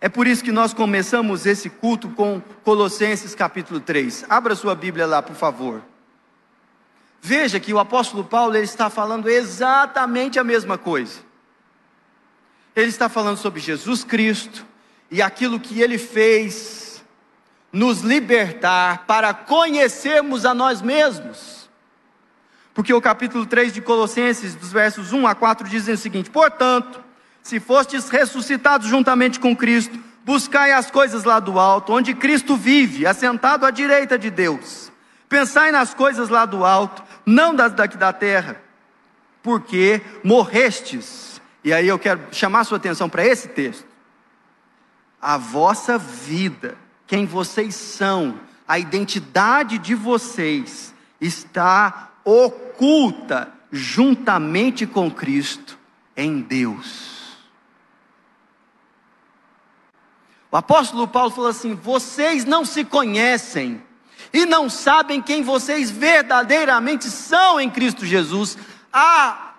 É 0.00 0.08
por 0.08 0.26
isso 0.26 0.42
que 0.42 0.50
nós 0.50 0.72
começamos 0.72 1.46
esse 1.46 1.68
culto 1.68 2.08
com 2.08 2.40
Colossenses 2.64 3.34
capítulo 3.34 3.78
3. 3.78 4.24
Abra 4.28 4.54
sua 4.54 4.74
Bíblia 4.74 5.06
lá, 5.06 5.22
por 5.22 5.36
favor. 5.36 5.82
Veja 7.20 7.60
que 7.60 7.72
o 7.72 7.78
apóstolo 7.78 8.24
Paulo 8.24 8.56
ele 8.56 8.64
está 8.64 8.90
falando 8.90 9.28
exatamente 9.28 10.40
a 10.40 10.44
mesma 10.44 10.76
coisa. 10.76 11.20
Ele 12.74 12.88
está 12.88 13.08
falando 13.08 13.36
sobre 13.36 13.60
Jesus 13.60 14.02
Cristo 14.02 14.66
e 15.10 15.20
aquilo 15.20 15.60
que 15.60 15.80
ele 15.80 15.98
fez 15.98 17.04
nos 17.72 18.00
libertar 18.00 19.04
para 19.06 19.32
conhecermos 19.32 20.44
a 20.44 20.54
nós 20.54 20.80
mesmos. 20.80 21.70
Porque 22.74 22.92
o 22.92 23.00
capítulo 23.00 23.44
3 23.44 23.72
de 23.72 23.82
Colossenses, 23.82 24.54
dos 24.54 24.72
versos 24.72 25.12
1 25.12 25.26
a 25.26 25.34
4, 25.34 25.68
dizem 25.68 25.94
o 25.94 25.98
seguinte: 25.98 26.30
Portanto, 26.30 27.02
se 27.42 27.60
fostes 27.60 28.08
ressuscitados 28.08 28.88
juntamente 28.88 29.38
com 29.38 29.54
Cristo, 29.54 29.98
buscai 30.24 30.72
as 30.72 30.90
coisas 30.90 31.24
lá 31.24 31.40
do 31.40 31.58
alto, 31.58 31.92
onde 31.92 32.14
Cristo 32.14 32.56
vive, 32.56 33.06
assentado 33.06 33.66
à 33.66 33.70
direita 33.70 34.18
de 34.18 34.30
Deus. 34.30 34.90
Pensai 35.28 35.70
nas 35.70 35.92
coisas 35.92 36.28
lá 36.28 36.46
do 36.46 36.64
alto, 36.64 37.02
não 37.26 37.54
das 37.54 37.72
daqui 37.72 37.96
da 37.96 38.12
terra, 38.12 38.60
porque 39.42 40.00
morrestes. 40.22 41.31
E 41.64 41.72
aí 41.72 41.86
eu 41.86 41.98
quero 41.98 42.22
chamar 42.32 42.64
sua 42.64 42.78
atenção 42.78 43.08
para 43.08 43.24
esse 43.24 43.48
texto. 43.48 43.86
A 45.20 45.36
vossa 45.36 45.96
vida, 45.96 46.76
quem 47.06 47.24
vocês 47.24 47.74
são, 47.74 48.40
a 48.66 48.78
identidade 48.78 49.78
de 49.78 49.94
vocês 49.94 50.92
está 51.20 52.10
oculta 52.24 53.52
juntamente 53.70 54.86
com 54.86 55.10
Cristo 55.10 55.78
em 56.16 56.40
Deus. 56.40 57.12
O 60.50 60.56
apóstolo 60.56 61.08
Paulo 61.08 61.30
falou 61.30 61.48
assim: 61.48 61.74
vocês 61.74 62.44
não 62.44 62.64
se 62.64 62.84
conhecem 62.84 63.82
e 64.32 64.44
não 64.44 64.68
sabem 64.68 65.22
quem 65.22 65.42
vocês 65.42 65.90
verdadeiramente 65.90 67.06
são 67.06 67.60
em 67.60 67.70
Cristo 67.70 68.04
Jesus. 68.04 68.58
Há 68.92 69.51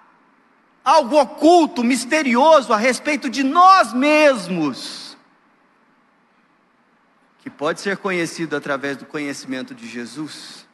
algo 0.83 1.19
oculto, 1.19 1.83
misterioso 1.83 2.73
a 2.73 2.77
respeito 2.77 3.29
de 3.29 3.43
nós 3.43 3.93
mesmos, 3.93 5.17
que 7.39 7.49
pode 7.49 7.81
ser 7.81 7.97
conhecido 7.97 8.55
através 8.55 8.97
do 8.97 9.05
conhecimento 9.05 9.73
de 9.73 9.87
Jesus. 9.87 10.67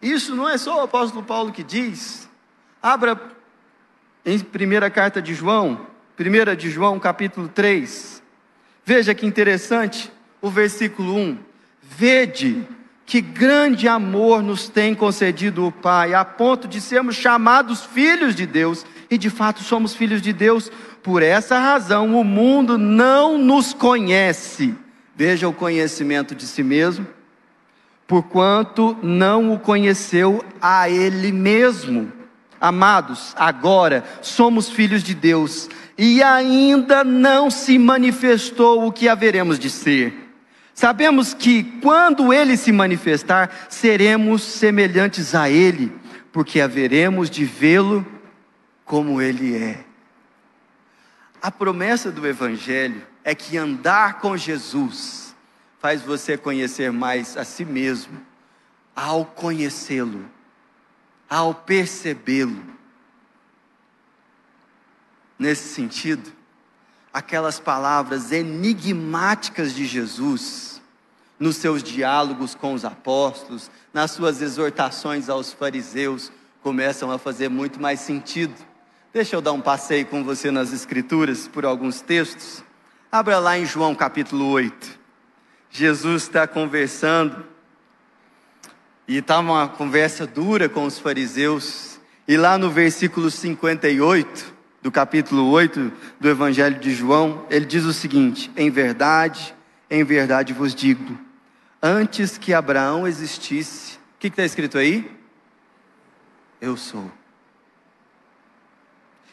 Isso 0.00 0.34
não 0.34 0.48
é 0.48 0.56
só 0.56 0.78
o 0.78 0.82
apóstolo 0.82 1.24
Paulo 1.24 1.52
que 1.52 1.62
diz. 1.62 2.28
Abra 2.82 3.20
em 4.24 4.38
primeira 4.38 4.90
carta 4.90 5.20
de 5.20 5.34
João, 5.34 5.86
1 6.18 6.56
de 6.56 6.70
João, 6.70 6.98
capítulo 6.98 7.48
3. 7.48 8.22
Veja 8.84 9.14
que 9.14 9.26
interessante 9.26 10.10
o 10.40 10.50
versículo 10.50 11.16
1. 11.16 11.38
Vede 11.82 12.66
que 13.04 13.20
grande 13.20 13.88
amor 13.88 14.42
nos 14.42 14.68
tem 14.68 14.94
concedido 14.94 15.66
o 15.66 15.72
Pai, 15.72 16.14
a 16.14 16.24
ponto 16.24 16.68
de 16.68 16.80
sermos 16.80 17.16
chamados 17.16 17.84
filhos 17.84 18.34
de 18.34 18.46
Deus, 18.46 18.86
e 19.10 19.18
de 19.18 19.28
fato 19.28 19.62
somos 19.62 19.94
filhos 19.94 20.22
de 20.22 20.32
Deus. 20.32 20.70
Por 21.02 21.22
essa 21.22 21.58
razão, 21.58 22.18
o 22.18 22.24
mundo 22.24 22.78
não 22.78 23.36
nos 23.36 23.72
conhece. 23.72 24.74
Veja 25.16 25.48
o 25.48 25.52
conhecimento 25.52 26.34
de 26.34 26.46
si 26.46 26.62
mesmo 26.62 27.06
porquanto 28.10 28.98
não 29.04 29.52
o 29.52 29.58
conheceu 29.60 30.44
a 30.60 30.90
ele 30.90 31.30
mesmo. 31.30 32.12
Amados, 32.60 33.32
agora 33.38 34.02
somos 34.20 34.68
filhos 34.68 35.04
de 35.04 35.14
Deus 35.14 35.68
e 35.96 36.20
ainda 36.20 37.04
não 37.04 37.48
se 37.48 37.78
manifestou 37.78 38.84
o 38.84 38.90
que 38.90 39.08
haveremos 39.08 39.60
de 39.60 39.70
ser. 39.70 40.12
Sabemos 40.74 41.32
que 41.32 41.62
quando 41.80 42.32
ele 42.32 42.56
se 42.56 42.72
manifestar, 42.72 43.48
seremos 43.68 44.42
semelhantes 44.42 45.32
a 45.32 45.48
ele, 45.48 45.92
porque 46.32 46.60
haveremos 46.60 47.30
de 47.30 47.44
vê-lo 47.44 48.04
como 48.90 49.22
ele 49.22 49.56
é. 49.56 49.84
A 51.40 51.48
promessa 51.48 52.10
do 52.10 52.26
Evangelho 52.26 53.06
é 53.22 53.36
que 53.36 53.56
andar 53.56 54.18
com 54.18 54.36
Jesus 54.36 55.32
faz 55.78 56.02
você 56.02 56.36
conhecer 56.36 56.90
mais 56.90 57.36
a 57.36 57.44
si 57.44 57.64
mesmo, 57.64 58.20
ao 58.96 59.24
conhecê-lo, 59.24 60.28
ao 61.28 61.54
percebê-lo. 61.54 62.60
Nesse 65.38 65.72
sentido, 65.72 66.32
aquelas 67.12 67.60
palavras 67.60 68.32
enigmáticas 68.32 69.72
de 69.72 69.86
Jesus, 69.86 70.82
nos 71.38 71.54
seus 71.54 71.80
diálogos 71.80 72.56
com 72.56 72.74
os 72.74 72.84
apóstolos, 72.84 73.70
nas 73.94 74.10
suas 74.10 74.42
exortações 74.42 75.28
aos 75.28 75.52
fariseus, 75.52 76.32
começam 76.60 77.08
a 77.12 77.18
fazer 77.18 77.48
muito 77.48 77.80
mais 77.80 78.00
sentido. 78.00 78.68
Deixa 79.12 79.34
eu 79.34 79.40
dar 79.40 79.50
um 79.50 79.60
passeio 79.60 80.06
com 80.06 80.22
você 80.22 80.52
nas 80.52 80.72
Escrituras 80.72 81.48
por 81.48 81.64
alguns 81.64 82.00
textos. 82.00 82.62
Abra 83.10 83.40
lá 83.40 83.58
em 83.58 83.66
João 83.66 83.92
capítulo 83.92 84.46
8. 84.46 85.00
Jesus 85.68 86.22
está 86.22 86.46
conversando 86.46 87.44
e 89.08 89.16
estava 89.16 89.50
uma 89.50 89.68
conversa 89.68 90.28
dura 90.28 90.68
com 90.68 90.84
os 90.84 90.96
fariseus. 90.96 91.98
E 92.28 92.36
lá 92.36 92.56
no 92.56 92.70
versículo 92.70 93.32
58 93.32 94.54
do 94.80 94.92
capítulo 94.92 95.50
8 95.50 95.92
do 96.20 96.28
Evangelho 96.28 96.78
de 96.78 96.94
João, 96.94 97.44
ele 97.50 97.66
diz 97.66 97.84
o 97.84 97.92
seguinte: 97.92 98.48
Em 98.56 98.70
verdade, 98.70 99.52
em 99.90 100.04
verdade 100.04 100.52
vos 100.52 100.72
digo, 100.72 101.18
antes 101.82 102.38
que 102.38 102.54
Abraão 102.54 103.08
existisse, 103.08 103.96
o 103.96 104.20
que 104.20 104.28
está 104.28 104.44
escrito 104.44 104.78
aí? 104.78 105.10
Eu 106.60 106.76
sou. 106.76 107.10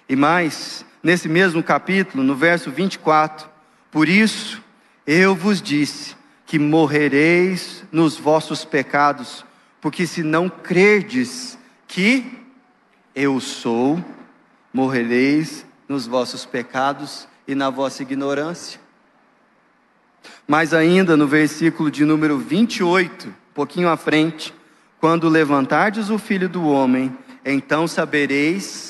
E 0.10 0.16
mais, 0.16 0.86
nesse 1.04 1.28
mesmo 1.28 1.62
capítulo, 1.62 2.24
no 2.24 2.36
verso 2.36 2.72
24, 2.72 3.50
por 3.92 4.08
isso 4.08 4.62
eu 5.06 5.36
vos 5.36 5.62
disse 5.62 6.16
que 6.46 6.58
morrereis 6.58 7.84
nos 7.92 8.18
vossos 8.18 8.64
pecados, 8.64 9.46
porque 9.82 10.08
se 10.08 10.24
não 10.24 10.50
crerdes 10.50 11.58
que 11.88 12.26
eu 13.14 13.40
sou, 13.40 14.04
morrereis 14.74 15.66
nos 15.90 16.08
vossos 16.08 16.46
pecados 16.46 17.28
e 17.48 17.54
na 17.54 17.70
vossa 17.70 18.02
ignorância. 18.02 18.80
Mas 20.48 20.74
ainda 20.74 21.18
no 21.18 21.28
versículo 21.28 21.92
de 21.92 22.06
número 22.06 22.38
28, 22.38 23.28
um 23.28 23.34
pouquinho 23.54 23.90
à 23.90 23.98
frente, 23.98 24.54
quando 25.00 25.28
levantardes 25.28 26.10
o 26.10 26.18
filho 26.18 26.48
do 26.48 26.66
homem, 26.66 27.16
então 27.46 27.88
sabereis 27.88 28.87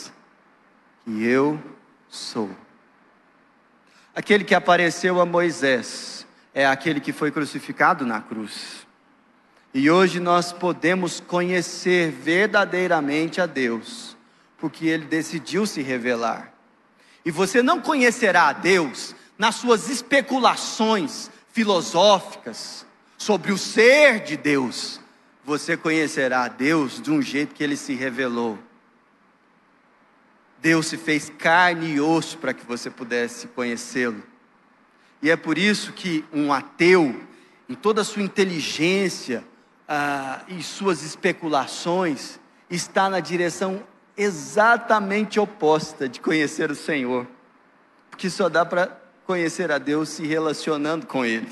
que 1.08 1.24
eu 1.24 1.58
sou. 2.10 2.50
Aquele 4.14 4.44
que 4.44 4.54
apareceu 4.54 5.22
a 5.22 5.26
Moisés 5.26 6.28
é 6.54 6.66
aquele 6.66 7.00
que 7.00 7.14
foi 7.14 7.32
crucificado 7.32 8.06
na 8.06 8.20
cruz. 8.20 8.86
E 9.74 9.90
hoje 9.90 10.20
nós 10.20 10.52
podemos 10.52 11.22
conhecer 11.22 12.12
verdadeiramente 12.12 13.40
a 13.40 13.46
Deus, 13.46 14.18
porque 14.58 14.86
Ele 14.86 15.06
decidiu 15.06 15.66
se 15.66 15.82
revelar. 15.82 16.52
E 17.24 17.32
você 17.32 17.64
não 17.64 17.80
conhecerá 17.80 18.50
a 18.50 18.54
Deus 18.54 19.16
nas 19.38 19.56
suas 19.56 19.90
especulações 19.90 21.32
filosóficas 21.54 22.86
sobre 23.18 23.54
o 23.54 23.58
ser 23.58 24.26
de 24.26 24.36
Deus. 24.36 25.00
Você 25.46 25.78
conhecerá 25.78 26.44
a 26.44 26.50
Deus 26.50 27.02
de 27.02 27.10
um 27.10 27.22
jeito 27.22 27.56
que 27.56 27.64
Ele 27.64 27.78
se 27.78 27.94
revelou. 27.94 28.60
Deus 30.60 30.88
se 30.88 30.98
fez 30.98 31.32
carne 31.38 31.94
e 31.94 32.02
osso 32.02 32.38
para 32.38 32.54
que 32.54 32.66
você 32.66 32.90
pudesse 32.90 33.48
conhecê-lo. 33.48 34.24
E 35.22 35.30
é 35.30 35.36
por 35.36 35.58
isso 35.58 35.94
que 35.94 36.26
um 36.32 36.52
ateu, 36.52 37.20
em 37.68 37.76
toda 37.76 38.02
a 38.02 38.04
sua 38.04 38.22
inteligência 38.22 39.44
ah, 39.88 40.42
e 40.48 40.62
suas 40.62 41.04
especulações, 41.04 42.40
está 42.70 43.10
na 43.10 43.20
direção 43.20 43.84
exatamente 44.16 45.40
oposta 45.40 46.10
de 46.10 46.20
conhecer 46.20 46.72
o 46.72 46.76
Senhor. 46.76 47.28
Porque 48.10 48.30
só 48.30 48.50
dá 48.50 48.66
para 48.66 49.00
conhecer 49.26 49.72
a 49.72 49.78
Deus 49.78 50.10
se 50.10 50.26
relacionando 50.26 51.06
com 51.06 51.24
Ele. 51.24 51.50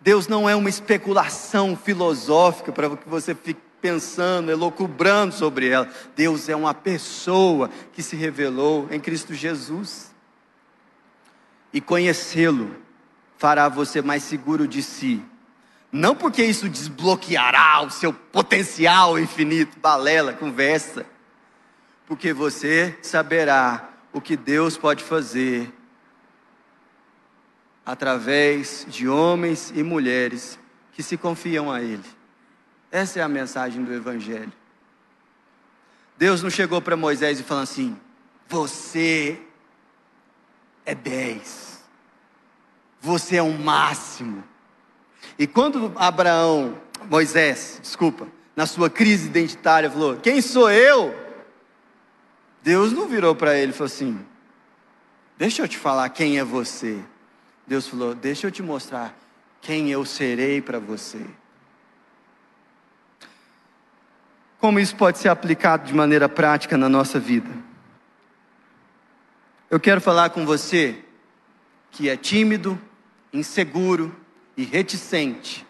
Deus 0.00 0.28
não 0.28 0.48
é 0.48 0.54
uma 0.54 0.68
especulação 0.68 1.76
filosófica 1.76 2.70
para 2.70 2.96
que 2.96 3.08
você 3.08 3.34
fique 3.34 3.65
pensando, 3.80 4.50
elocubrando 4.50 5.34
sobre 5.34 5.68
ela. 5.68 5.88
Deus 6.14 6.48
é 6.48 6.56
uma 6.56 6.74
pessoa 6.74 7.70
que 7.92 8.02
se 8.02 8.16
revelou 8.16 8.88
em 8.90 9.00
Cristo 9.00 9.34
Jesus. 9.34 10.14
E 11.72 11.80
conhecê-lo 11.80 12.76
fará 13.36 13.68
você 13.68 14.00
mais 14.00 14.22
seguro 14.22 14.66
de 14.66 14.82
si. 14.82 15.22
Não 15.92 16.14
porque 16.14 16.44
isso 16.44 16.68
desbloqueará 16.68 17.82
o 17.82 17.90
seu 17.90 18.12
potencial 18.12 19.18
infinito, 19.18 19.78
balela, 19.78 20.32
conversa. 20.32 21.06
Porque 22.06 22.32
você 22.32 22.98
saberá 23.02 23.90
o 24.12 24.20
que 24.20 24.36
Deus 24.36 24.76
pode 24.76 25.02
fazer 25.02 25.72
através 27.84 28.84
de 28.88 29.08
homens 29.08 29.72
e 29.74 29.82
mulheres 29.82 30.58
que 30.92 31.02
se 31.02 31.16
confiam 31.16 31.70
a 31.70 31.80
Ele. 31.80 32.04
Essa 32.96 33.20
é 33.20 33.22
a 33.22 33.28
mensagem 33.28 33.84
do 33.84 33.92
Evangelho. 33.92 34.50
Deus 36.16 36.42
não 36.42 36.48
chegou 36.48 36.80
para 36.80 36.96
Moisés 36.96 37.38
e 37.38 37.42
falou 37.42 37.62
assim: 37.62 37.94
Você 38.48 39.38
é 40.86 40.94
dez, 40.94 41.84
você 42.98 43.36
é 43.36 43.42
o 43.42 43.46
um 43.48 43.58
máximo. 43.58 44.42
E 45.38 45.46
quando 45.46 45.92
Abraão, 45.96 46.80
Moisés, 47.10 47.78
desculpa, 47.82 48.28
na 48.56 48.64
sua 48.64 48.88
crise 48.88 49.26
identitária, 49.26 49.90
falou: 49.90 50.16
Quem 50.16 50.40
sou 50.40 50.70
eu? 50.70 51.14
Deus 52.62 52.92
não 52.92 53.06
virou 53.06 53.34
para 53.34 53.58
ele 53.58 53.72
e 53.72 53.74
falou 53.74 53.92
assim: 53.92 54.18
Deixa 55.36 55.60
eu 55.60 55.68
te 55.68 55.76
falar 55.76 56.08
quem 56.08 56.38
é 56.38 56.44
você. 56.44 56.98
Deus 57.66 57.86
falou: 57.86 58.14
Deixa 58.14 58.46
eu 58.46 58.50
te 58.50 58.62
mostrar 58.62 59.14
quem 59.60 59.90
eu 59.90 60.02
serei 60.06 60.62
para 60.62 60.78
você. 60.78 61.20
Como 64.60 64.80
isso 64.80 64.96
pode 64.96 65.18
ser 65.18 65.28
aplicado 65.28 65.86
de 65.86 65.94
maneira 65.94 66.28
prática 66.28 66.76
na 66.76 66.88
nossa 66.88 67.18
vida. 67.18 67.50
Eu 69.70 69.78
quero 69.78 70.00
falar 70.00 70.30
com 70.30 70.46
você 70.46 71.02
que 71.90 72.08
é 72.08 72.16
tímido, 72.16 72.80
inseguro 73.32 74.14
e 74.56 74.64
reticente 74.64 75.66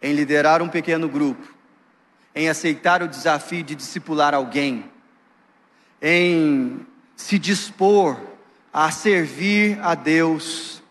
em 0.00 0.12
liderar 0.12 0.60
um 0.62 0.68
pequeno 0.68 1.08
grupo, 1.08 1.54
em 2.34 2.48
aceitar 2.48 3.02
o 3.02 3.08
desafio 3.08 3.62
de 3.62 3.74
discipular 3.74 4.34
alguém, 4.34 4.90
em 6.00 6.84
se 7.14 7.38
dispor 7.38 8.18
a 8.72 8.90
servir 8.90 9.78
a 9.80 9.94
Deus, 9.94 10.82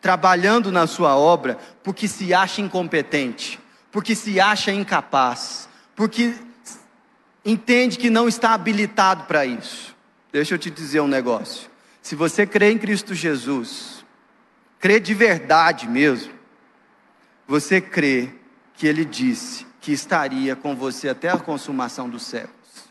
trabalhando 0.00 0.72
na 0.72 0.86
sua 0.86 1.16
obra, 1.16 1.58
porque 1.84 2.08
se 2.08 2.34
acha 2.34 2.60
incompetente 2.60 3.60
porque 3.96 4.14
se 4.14 4.38
acha 4.38 4.70
incapaz, 4.70 5.70
porque 5.94 6.34
entende 7.42 7.96
que 7.96 8.10
não 8.10 8.28
está 8.28 8.52
habilitado 8.52 9.24
para 9.24 9.46
isso. 9.46 9.96
Deixa 10.30 10.52
eu 10.54 10.58
te 10.58 10.70
dizer 10.70 11.00
um 11.00 11.08
negócio. 11.08 11.70
Se 12.02 12.14
você 12.14 12.46
crê 12.46 12.72
em 12.72 12.76
Cristo 12.76 13.14
Jesus, 13.14 14.04
crê 14.78 15.00
de 15.00 15.14
verdade 15.14 15.88
mesmo, 15.88 16.30
você 17.48 17.80
crê 17.80 18.34
que 18.74 18.86
Ele 18.86 19.02
disse 19.02 19.66
que 19.80 19.92
estaria 19.92 20.54
com 20.54 20.76
você 20.76 21.08
até 21.08 21.30
a 21.30 21.38
consumação 21.38 22.06
dos 22.06 22.24
séculos. 22.24 22.90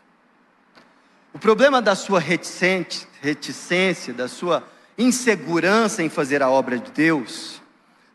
O 1.32 1.38
problema 1.38 1.84
da 1.84 1.94
sua 1.94 2.20
reticência, 2.20 4.12
da 4.12 4.28
sua 4.28 4.68
insegurança 4.98 6.02
em 6.02 6.10
fazer 6.10 6.41
a 6.41 6.50
obra 6.50 6.80
de 6.80 6.89
Deus, 6.89 7.62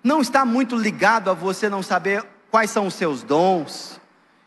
não 0.02 0.20
está 0.20 0.44
muito 0.44 0.74
ligado 0.74 1.30
a 1.30 1.34
você 1.34 1.68
não 1.68 1.84
saber 1.84 2.26
quais 2.50 2.70
são 2.70 2.86
os 2.86 2.94
seus 2.94 3.22
dons 3.22 4.00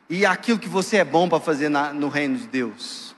e 0.10 0.26
aquilo 0.26 0.60
que 0.60 0.68
você 0.68 0.98
é 0.98 1.04
bom 1.04 1.30
para 1.30 1.40
fazer 1.40 1.70
na, 1.70 1.94
no 1.94 2.10
reino 2.10 2.38
de 2.38 2.48
Deus. 2.48 3.16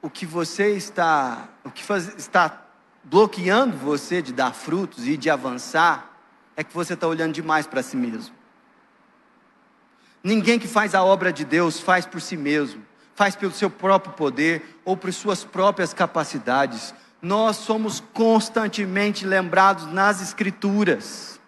O 0.00 0.08
que 0.08 0.24
você 0.24 0.74
está, 0.74 1.48
o 1.64 1.70
que 1.70 1.84
faz, 1.84 2.14
está 2.16 2.62
bloqueando 3.04 3.76
você 3.76 4.22
de 4.22 4.32
dar 4.32 4.54
frutos 4.54 5.06
e 5.06 5.16
de 5.16 5.28
avançar, 5.28 6.10
é 6.56 6.64
que 6.64 6.72
você 6.72 6.94
está 6.94 7.06
olhando 7.06 7.34
demais 7.34 7.66
para 7.66 7.82
si 7.82 7.96
mesmo. 7.96 8.34
Ninguém 10.22 10.58
que 10.58 10.68
faz 10.68 10.94
a 10.94 11.02
obra 11.02 11.32
de 11.32 11.44
Deus 11.44 11.80
faz 11.80 12.06
por 12.06 12.20
si 12.20 12.36
mesmo, 12.36 12.82
faz 13.14 13.34
pelo 13.34 13.52
seu 13.52 13.70
próprio 13.70 14.12
poder 14.12 14.80
ou 14.84 14.96
por 14.96 15.12
suas 15.12 15.44
próprias 15.44 15.92
capacidades. 15.92 16.94
Nós 17.20 17.56
somos 17.56 18.00
constantemente 18.12 19.26
lembrados 19.26 19.86
nas 19.86 20.22
Escrituras 20.22 21.39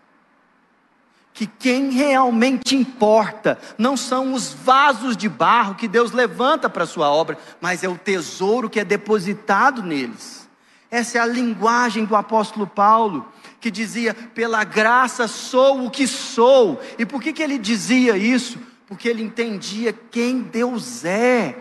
que 1.35 1.47
quem 1.47 1.91
realmente 1.91 2.77
importa 2.77 3.59
não 3.79 3.97
são 3.97 4.35
os 4.35 4.53
vasos 4.53 5.17
de 5.17 5.29
barro 5.29 5.75
que 5.75 5.89
Deus 5.89 6.13
levanta 6.13 6.69
para 6.69 6.85
a 6.85 6.87
sua 6.87 7.11
obra, 7.11 7.39
mas 7.61 7.83
é 7.83 7.89
o 7.89 7.97
tesouro 7.97 8.69
que 8.69 8.79
é 8.79 8.85
depositado 8.85 9.83
neles. 9.83 10.49
Essa 10.91 11.19
é 11.19 11.21
a 11.23 11.27
linguagem 11.27 12.05
do 12.05 12.15
apóstolo 12.15 12.67
Paulo, 12.67 13.27
que 13.61 13.71
dizia: 13.71 14.13
pela 14.13 14.63
graça 14.63 15.27
sou 15.27 15.87
o 15.87 15.91
que 15.91 16.07
sou. 16.07 16.79
E 16.99 17.07
por 17.07 17.23
que, 17.23 17.33
que 17.33 17.43
ele 17.43 17.59
dizia 17.59 18.15
isso? 18.15 18.59
Porque 18.87 19.09
ele 19.09 19.23
entendia 19.23 19.91
quem 19.93 20.43
Deus 20.43 21.03
é. 21.03 21.57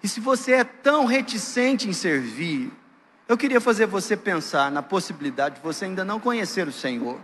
E 0.00 0.06
se 0.06 0.20
você 0.20 0.52
é 0.52 0.62
tão 0.62 1.04
reticente 1.04 1.88
em 1.88 1.92
servir, 1.92 2.70
eu 3.26 3.36
queria 3.36 3.60
fazer 3.60 3.86
você 3.86 4.16
pensar 4.16 4.70
na 4.70 4.80
possibilidade 4.80 5.56
de 5.56 5.60
você 5.60 5.86
ainda 5.86 6.04
não 6.04 6.20
conhecer 6.20 6.68
o 6.68 6.72
Senhor 6.72 7.18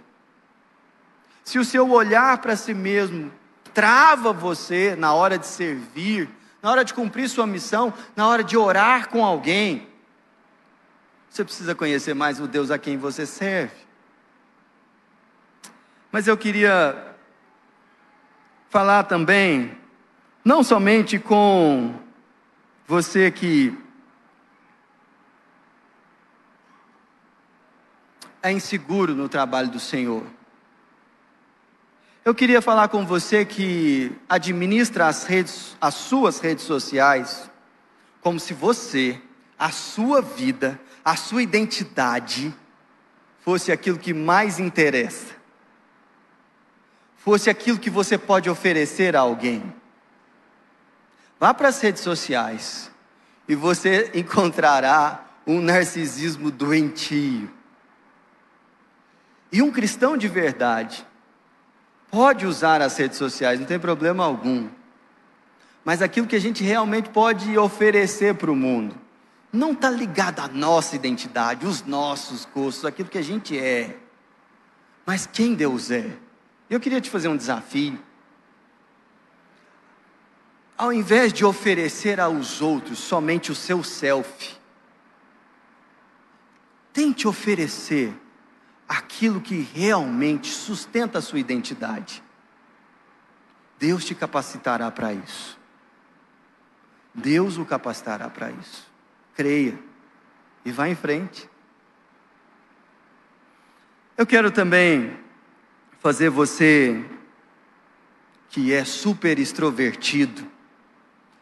se 1.45 1.59
o 1.59 1.64
seu 1.64 1.90
olhar 1.90 2.38
para 2.38 2.57
si 2.57 2.72
mesmo 2.72 3.30
trava 3.74 4.32
você 4.32 4.97
na 4.97 5.12
hora 5.12 5.38
de 5.38 5.47
servir, 5.47 6.28
na 6.62 6.70
hora 6.70 6.84
de 6.84 6.95
cumprir 6.95 7.28
sua 7.28 7.47
missão, 7.47 7.92
na 8.16 8.26
hora 8.26 8.42
de 8.42 8.57
orar 8.57 9.11
com 9.11 9.24
alguém, 9.24 9.86
você 11.28 11.45
precisa 11.45 11.74
conhecer 11.74 12.14
mais 12.14 12.40
o 12.40 12.47
Deus 12.47 12.70
a 12.70 12.78
quem 12.78 12.97
você 12.97 13.26
serve. 13.26 13.74
Mas 16.11 16.26
eu 16.26 16.36
queria 16.36 17.16
falar 18.70 19.03
também, 19.03 19.76
não 20.45 20.62
somente 20.62 21.18
com 21.18 21.95
você 22.86 23.30
que 23.30 23.76
é 28.42 28.53
inseguro 28.53 29.14
no 29.14 29.28
trabalho 29.28 29.68
do 29.68 29.80
Senhor. 29.80 30.24
Eu 32.24 32.34
queria 32.34 32.62
falar 32.62 32.88
com 32.88 33.04
você 33.04 33.44
que 33.44 34.10
administra 34.26 35.08
as, 35.08 35.24
redes, 35.24 35.76
as 35.78 35.92
suas 35.92 36.40
redes 36.40 36.64
sociais 36.64 37.50
como 38.22 38.40
se 38.40 38.54
você, 38.54 39.20
a 39.58 39.70
sua 39.70 40.22
vida, 40.22 40.80
a 41.04 41.16
sua 41.16 41.42
identidade 41.42 42.54
fosse 43.40 43.70
aquilo 43.70 43.98
que 43.98 44.14
mais 44.14 44.58
interessa. 44.58 45.34
Fosse 47.18 47.50
aquilo 47.50 47.78
que 47.78 47.90
você 47.90 48.16
pode 48.16 48.48
oferecer 48.48 49.14
a 49.14 49.20
alguém. 49.20 49.74
Vá 51.38 51.52
para 51.52 51.68
as 51.68 51.78
redes 51.78 52.00
sociais 52.00 52.90
e 53.46 53.54
você 53.54 54.10
encontrará 54.16 55.26
um 55.46 55.60
narcisismo 55.60 56.50
doentio. 56.50 57.50
E 59.52 59.60
um 59.60 59.70
cristão 59.70 60.16
de 60.16 60.26
verdade 60.26 61.06
pode 62.14 62.46
usar 62.46 62.80
as 62.80 62.96
redes 62.96 63.18
sociais, 63.18 63.58
não 63.58 63.66
tem 63.66 63.76
problema 63.76 64.24
algum. 64.24 64.68
Mas 65.84 66.00
aquilo 66.00 66.28
que 66.28 66.36
a 66.36 66.40
gente 66.40 66.62
realmente 66.62 67.08
pode 67.08 67.58
oferecer 67.58 68.36
para 68.36 68.52
o 68.52 68.54
mundo 68.54 68.94
não 69.52 69.72
está 69.72 69.90
ligado 69.90 70.38
à 70.38 70.46
nossa 70.46 70.94
identidade, 70.94 71.66
os 71.66 71.84
nossos 71.84 72.44
gostos, 72.44 72.84
aquilo 72.84 73.08
que 73.08 73.18
a 73.18 73.22
gente 73.22 73.58
é, 73.58 73.98
mas 75.04 75.26
quem 75.26 75.54
Deus 75.54 75.90
é. 75.90 76.16
Eu 76.70 76.78
queria 76.78 77.00
te 77.00 77.10
fazer 77.10 77.26
um 77.26 77.36
desafio. 77.36 77.98
Ao 80.78 80.92
invés 80.92 81.32
de 81.32 81.44
oferecer 81.44 82.20
aos 82.20 82.62
outros 82.62 83.00
somente 83.00 83.50
o 83.50 83.56
seu 83.56 83.82
self, 83.82 84.56
tente 86.92 87.26
oferecer 87.26 88.14
aquilo 88.89 89.41
que 89.41 89.61
realmente 89.74 90.49
sustenta 90.49 91.18
a 91.18 91.22
sua 91.22 91.39
identidade. 91.39 92.22
Deus 93.78 94.05
te 94.05 94.14
capacitará 94.14 94.91
para 94.91 95.12
isso. 95.12 95.59
Deus 97.14 97.59
o 97.59 97.64
capacitará 97.64 98.28
para 98.28 98.51
isso. 98.51 98.91
Creia 99.35 99.78
e 100.64 100.72
vá 100.72 100.89
em 100.89 100.95
frente. 100.95 101.49
Eu 104.16 104.26
quero 104.26 104.51
também 104.51 105.16
fazer 106.01 106.30
você 106.30 107.05
que 108.49 108.72
é 108.72 108.85
super 108.85 109.39
extrovertido, 109.39 110.47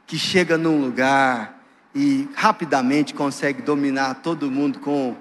que 0.07 0.18
chega 0.18 0.57
num 0.57 0.80
lugar 0.80 1.62
e 1.95 2.28
rapidamente 2.34 3.12
consegue 3.12 3.61
dominar 3.61 4.14
todo 4.22 4.51
mundo 4.51 4.78
com 4.80 5.16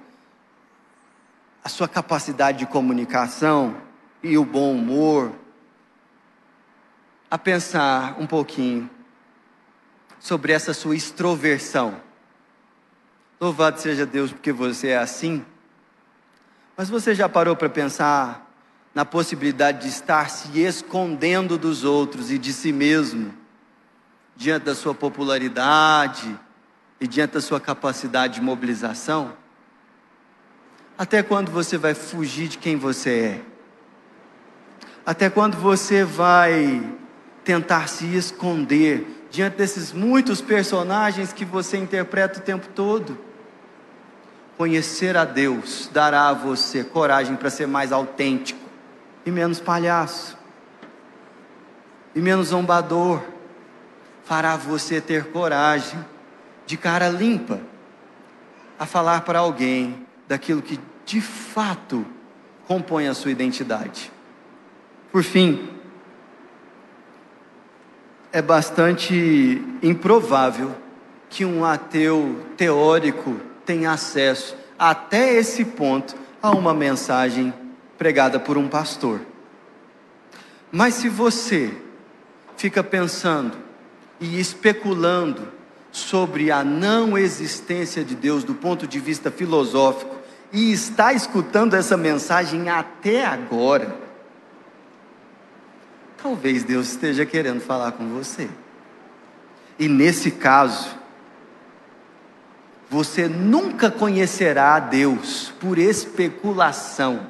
a 1.63 1.69
sua 1.69 1.87
capacidade 1.87 2.59
de 2.59 2.65
comunicação 2.65 3.77
e 4.23 4.37
o 4.37 4.45
bom 4.45 4.73
humor, 4.73 5.31
a 7.29 7.37
pensar 7.37 8.15
um 8.19 8.27
pouquinho 8.27 8.89
sobre 10.19 10.51
essa 10.51 10.73
sua 10.73 10.95
extroversão. 10.95 11.99
Louvado 13.39 13.79
seja 13.79 14.05
Deus 14.05 14.31
porque 14.31 14.51
você 14.51 14.89
é 14.89 14.97
assim. 14.97 15.45
Mas 16.75 16.89
você 16.89 17.15
já 17.15 17.29
parou 17.29 17.55
para 17.55 17.69
pensar 17.69 18.47
na 18.93 19.05
possibilidade 19.05 19.81
de 19.81 19.87
estar 19.87 20.29
se 20.29 20.59
escondendo 20.59 21.57
dos 21.57 21.83
outros 21.83 22.31
e 22.31 22.37
de 22.37 22.51
si 22.51 22.71
mesmo, 22.71 23.33
diante 24.35 24.65
da 24.65 24.75
sua 24.75 24.93
popularidade 24.93 26.37
e 26.99 27.07
diante 27.07 27.35
da 27.35 27.41
sua 27.41 27.59
capacidade 27.59 28.35
de 28.35 28.41
mobilização? 28.41 29.40
Até 30.97 31.23
quando 31.23 31.51
você 31.51 31.77
vai 31.77 31.93
fugir 31.93 32.47
de 32.47 32.57
quem 32.57 32.75
você 32.75 33.09
é? 33.09 33.41
Até 35.05 35.29
quando 35.29 35.57
você 35.57 36.03
vai 36.03 36.83
tentar 37.43 37.87
se 37.87 38.05
esconder 38.15 39.27
diante 39.31 39.57
desses 39.57 39.91
muitos 39.91 40.41
personagens 40.41 41.33
que 41.33 41.43
você 41.43 41.77
interpreta 41.77 42.39
o 42.39 42.43
tempo 42.43 42.67
todo? 42.75 43.17
Conhecer 44.57 45.17
a 45.17 45.25
Deus 45.25 45.89
dará 45.91 46.27
a 46.27 46.33
você 46.33 46.83
coragem 46.83 47.35
para 47.35 47.49
ser 47.49 47.65
mais 47.65 47.91
autêntico 47.91 48.59
e 49.25 49.31
menos 49.31 49.59
palhaço, 49.59 50.37
e 52.13 52.21
menos 52.21 52.49
zombador. 52.49 53.21
Fará 54.23 54.55
você 54.55 55.01
ter 55.01 55.31
coragem, 55.31 55.99
de 56.65 56.77
cara 56.77 57.09
limpa, 57.09 57.59
a 58.77 58.85
falar 58.85 59.21
para 59.21 59.39
alguém 59.39 60.05
daquilo 60.31 60.61
que 60.61 60.79
de 61.05 61.19
fato 61.19 62.05
compõe 62.65 63.05
a 63.05 63.13
sua 63.13 63.31
identidade. 63.31 64.09
Por 65.11 65.23
fim, 65.23 65.69
é 68.31 68.41
bastante 68.41 69.61
improvável 69.83 70.73
que 71.29 71.43
um 71.43 71.65
ateu 71.65 72.45
teórico 72.55 73.41
tenha 73.65 73.91
acesso 73.91 74.55
até 74.79 75.33
esse 75.33 75.65
ponto 75.65 76.15
a 76.41 76.51
uma 76.51 76.73
mensagem 76.73 77.53
pregada 77.97 78.39
por 78.39 78.57
um 78.57 78.69
pastor. 78.69 79.19
Mas 80.71 80.93
se 80.93 81.09
você 81.09 81.73
fica 82.55 82.81
pensando 82.81 83.57
e 84.17 84.39
especulando 84.39 85.45
sobre 85.91 86.51
a 86.51 86.63
não 86.63 87.17
existência 87.17 88.01
de 88.01 88.15
Deus 88.15 88.45
do 88.45 88.53
ponto 88.53 88.87
de 88.87 88.97
vista 88.97 89.29
filosófico, 89.29 90.20
e 90.51 90.71
está 90.71 91.13
escutando 91.13 91.75
essa 91.75 91.95
mensagem 91.95 92.69
até 92.69 93.25
agora, 93.25 93.95
talvez 96.21 96.63
Deus 96.63 96.89
esteja 96.89 97.25
querendo 97.25 97.61
falar 97.61 97.93
com 97.93 98.07
você. 98.09 98.49
E 99.79 99.87
nesse 99.87 100.31
caso, 100.31 100.95
você 102.89 103.27
nunca 103.27 103.89
conhecerá 103.89 104.75
a 104.75 104.79
Deus 104.79 105.53
por 105.59 105.77
especulação 105.77 107.27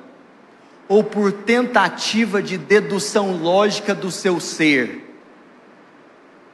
ou 0.87 1.03
por 1.03 1.31
tentativa 1.31 2.41
de 2.41 2.57
dedução 2.57 3.37
lógica 3.37 3.95
do 3.95 4.11
seu 4.11 4.39
ser. 4.39 5.07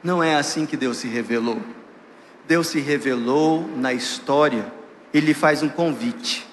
Não 0.02 0.22
é 0.22 0.36
assim 0.36 0.64
que 0.64 0.76
Deus 0.76 0.98
se 0.98 1.08
revelou. 1.08 1.60
Deus 2.46 2.68
se 2.68 2.80
revelou 2.80 3.68
na 3.76 3.92
história, 3.92 4.72
ele 5.12 5.34
faz 5.34 5.62
um 5.62 5.68
convite. 5.68 6.47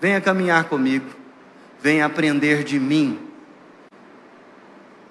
Venha 0.00 0.20
caminhar 0.20 0.64
comigo, 0.64 1.10
venha 1.80 2.06
aprender 2.06 2.64
de 2.64 2.80
mim, 2.80 3.18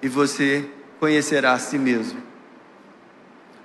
e 0.02 0.08
você 0.08 0.68
conhecerá 0.98 1.52
a 1.52 1.58
si 1.58 1.78
mesmo. 1.78 2.20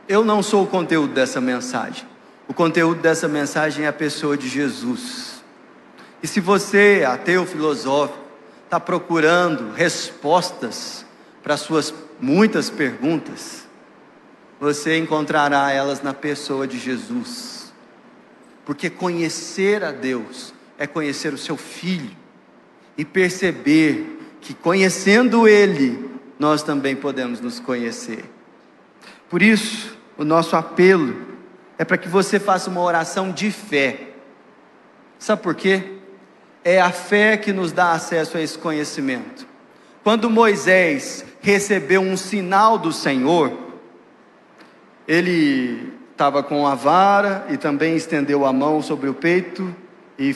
Eu 0.07 0.23
não 0.23 0.43
sou 0.43 0.63
o 0.63 0.67
conteúdo 0.67 1.13
dessa 1.13 1.41
mensagem. 1.41 2.07
O 2.47 2.53
conteúdo 2.53 3.01
dessa 3.01 3.27
mensagem 3.27 3.85
é 3.85 3.87
a 3.87 3.93
pessoa 3.93 4.37
de 4.37 4.47
Jesus. 4.47 5.43
E 6.21 6.27
se 6.27 6.39
você, 6.39 7.03
ateu 7.07 7.45
filosófico, 7.45 8.19
está 8.65 8.79
procurando 8.79 9.71
respostas 9.73 11.05
para 11.41 11.57
suas 11.57 11.93
muitas 12.19 12.69
perguntas, 12.69 13.67
você 14.59 14.97
encontrará 14.97 15.71
elas 15.71 16.01
na 16.01 16.13
pessoa 16.13 16.67
de 16.67 16.77
Jesus. 16.77 17.73
Porque 18.65 18.89
conhecer 18.89 19.83
a 19.83 19.91
Deus 19.91 20.54
é 20.77 20.85
conhecer 20.85 21.33
o 21.33 21.37
seu 21.37 21.57
filho 21.57 22.15
e 22.97 23.03
perceber 23.03 24.19
que 24.41 24.53
conhecendo 24.53 25.47
ele, 25.47 26.09
nós 26.37 26.61
também 26.61 26.95
podemos 26.95 27.39
nos 27.39 27.59
conhecer. 27.59 28.23
Por 29.29 29.41
isso, 29.41 29.97
o 30.17 30.23
nosso 30.23 30.55
apelo 30.55 31.15
é 31.77 31.83
para 31.83 31.97
que 31.97 32.07
você 32.07 32.39
faça 32.39 32.69
uma 32.69 32.81
oração 32.81 33.31
de 33.31 33.51
fé. 33.51 34.09
Sabe 35.17 35.41
por 35.41 35.55
quê? 35.55 35.99
É 36.63 36.79
a 36.79 36.91
fé 36.91 37.37
que 37.37 37.51
nos 37.51 37.71
dá 37.71 37.91
acesso 37.91 38.37
a 38.37 38.41
esse 38.41 38.57
conhecimento. 38.57 39.47
Quando 40.03 40.29
Moisés 40.29 41.25
recebeu 41.41 42.01
um 42.01 42.15
sinal 42.15 42.77
do 42.77 42.91
Senhor, 42.91 43.51
ele 45.07 45.93
estava 46.11 46.43
com 46.43 46.65
a 46.65 46.75
vara 46.75 47.45
e 47.49 47.57
também 47.57 47.95
estendeu 47.95 48.45
a 48.45 48.53
mão 48.53 48.81
sobre 48.81 49.09
o 49.09 49.13
peito 49.13 49.75
e 50.17 50.35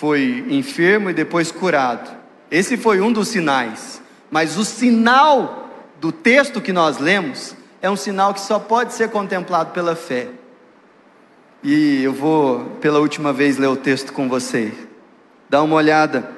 foi 0.00 0.46
enfermo 0.48 1.10
e 1.10 1.12
depois 1.12 1.52
curado. 1.52 2.10
Esse 2.50 2.78
foi 2.78 3.02
um 3.02 3.12
dos 3.12 3.28
sinais. 3.28 4.00
Mas 4.30 4.56
o 4.56 4.64
sinal 4.64 5.68
do 6.00 6.10
texto 6.10 6.58
que 6.58 6.72
nós 6.72 6.96
lemos 6.96 7.54
é 7.82 7.90
um 7.90 7.96
sinal 7.96 8.32
que 8.32 8.40
só 8.40 8.58
pode 8.58 8.94
ser 8.94 9.10
contemplado 9.10 9.72
pela 9.72 9.94
fé. 9.94 10.28
E 11.62 12.02
eu 12.02 12.14
vou, 12.14 12.64
pela 12.80 12.98
última 12.98 13.30
vez, 13.30 13.58
ler 13.58 13.66
o 13.66 13.76
texto 13.76 14.10
com 14.14 14.26
vocês. 14.26 14.72
Dá 15.50 15.62
uma 15.62 15.76
olhada. 15.76 16.30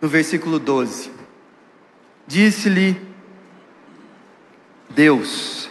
no 0.00 0.06
versículo 0.06 0.60
12. 0.60 1.10
Disse-lhe 2.28 2.96
Deus: 4.88 5.68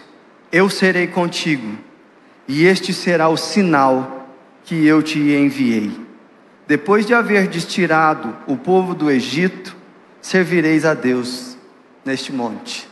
Eu 0.51 0.69
serei 0.69 1.07
contigo, 1.07 1.77
e 2.45 2.65
este 2.65 2.93
será 2.93 3.29
o 3.29 3.37
sinal 3.37 4.27
que 4.65 4.85
eu 4.85 5.01
te 5.01 5.19
enviei. 5.19 6.06
Depois 6.67 7.05
de 7.05 7.13
haver 7.13 7.47
tirado 7.49 8.35
o 8.45 8.57
povo 8.57 8.93
do 8.93 9.09
Egito, 9.09 9.75
servireis 10.21 10.83
a 10.83 10.93
Deus 10.93 11.57
neste 12.03 12.33
monte. 12.33 12.89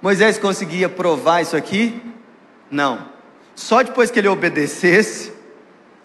Moisés 0.00 0.38
conseguia 0.38 0.88
provar 0.88 1.42
isso 1.42 1.56
aqui? 1.56 2.02
Não. 2.70 3.08
Só 3.54 3.82
depois 3.82 4.10
que 4.10 4.18
ele 4.18 4.28
obedecesse, 4.28 5.32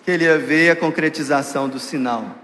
que 0.04 0.12
ele 0.12 0.26
ia 0.26 0.38
ver 0.38 0.72
a 0.72 0.76
concretização 0.76 1.68
do 1.68 1.80
sinal. 1.80 2.36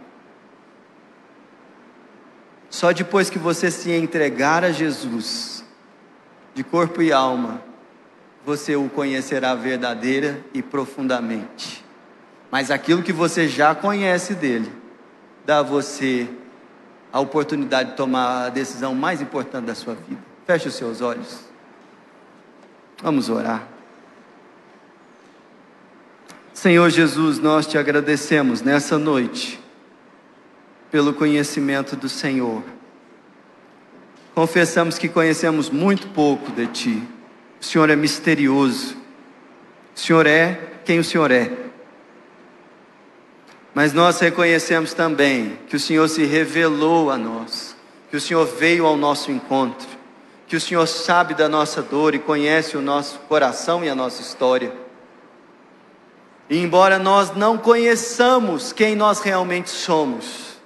Só 2.70 2.92
depois 2.92 3.30
que 3.30 3.38
você 3.38 3.70
se 3.70 3.92
entregar 3.92 4.64
a 4.64 4.72
Jesus, 4.72 5.64
de 6.54 6.64
corpo 6.64 7.02
e 7.02 7.12
alma, 7.12 7.62
você 8.46 8.76
o 8.76 8.90
conhecerá 8.90 9.56
verdadeira 9.56 10.42
e 10.54 10.62
profundamente. 10.62 11.85
Mas 12.56 12.72
aquilo 12.72 13.04
que 13.04 13.12
você 13.12 13.50
já 13.50 13.76
conhece 13.76 14.34
dele, 14.34 14.72
dá 15.46 15.60
a 15.60 15.62
você 15.62 16.26
a 17.12 17.20
oportunidade 17.20 17.90
de 17.90 17.98
tomar 17.98 18.46
a 18.46 18.50
decisão 18.50 18.96
mais 18.96 19.20
importante 19.20 19.66
da 19.66 19.76
sua 19.76 19.94
vida. 19.94 20.22
Feche 20.48 20.70
os 20.70 20.74
seus 20.74 21.02
olhos. 21.02 21.42
Vamos 23.04 23.28
orar. 23.28 23.68
Senhor 26.54 26.90
Jesus, 26.90 27.40
nós 27.40 27.68
te 27.68 27.78
agradecemos 27.78 28.62
nessa 28.62 28.98
noite 28.98 29.60
pelo 30.90 31.14
conhecimento 31.14 31.98
do 31.98 32.08
Senhor. 32.08 32.64
Confessamos 34.34 34.98
que 34.98 35.10
conhecemos 35.10 35.70
muito 35.70 36.08
pouco 36.08 36.50
de 36.54 36.68
Ti. 36.68 37.04
O 37.60 37.66
Senhor 37.66 37.90
é 37.90 37.98
misterioso. 37.98 38.96
O 39.94 40.00
Senhor 40.00 40.26
é 40.26 40.58
quem 40.86 41.00
o 41.00 41.04
Senhor 41.04 41.30
é. 41.32 41.65
Mas 43.76 43.92
nós 43.92 44.22
reconhecemos 44.22 44.94
também 44.94 45.60
que 45.68 45.76
o 45.76 45.80
Senhor 45.80 46.08
se 46.08 46.24
revelou 46.24 47.12
a 47.12 47.18
nós, 47.18 47.76
que 48.10 48.16
o 48.16 48.22
Senhor 48.22 48.46
veio 48.46 48.86
ao 48.86 48.96
nosso 48.96 49.30
encontro, 49.30 49.90
que 50.48 50.56
o 50.56 50.62
Senhor 50.62 50.88
sabe 50.88 51.34
da 51.34 51.50
nossa 51.50 51.82
dor 51.82 52.16
e 52.16 52.20
conhece 52.20 52.78
o 52.78 52.82
nosso 52.82 53.20
coração 53.28 53.84
e 53.84 53.90
a 53.90 53.94
nossa 53.94 54.22
história. 54.22 54.72
E 56.50 56.58
embora 56.58 56.98
nós 56.98 57.36
não 57.36 57.58
conheçamos 57.58 58.72
quem 58.72 58.96
nós 58.96 59.20
realmente 59.20 59.70
somos, 59.70 60.58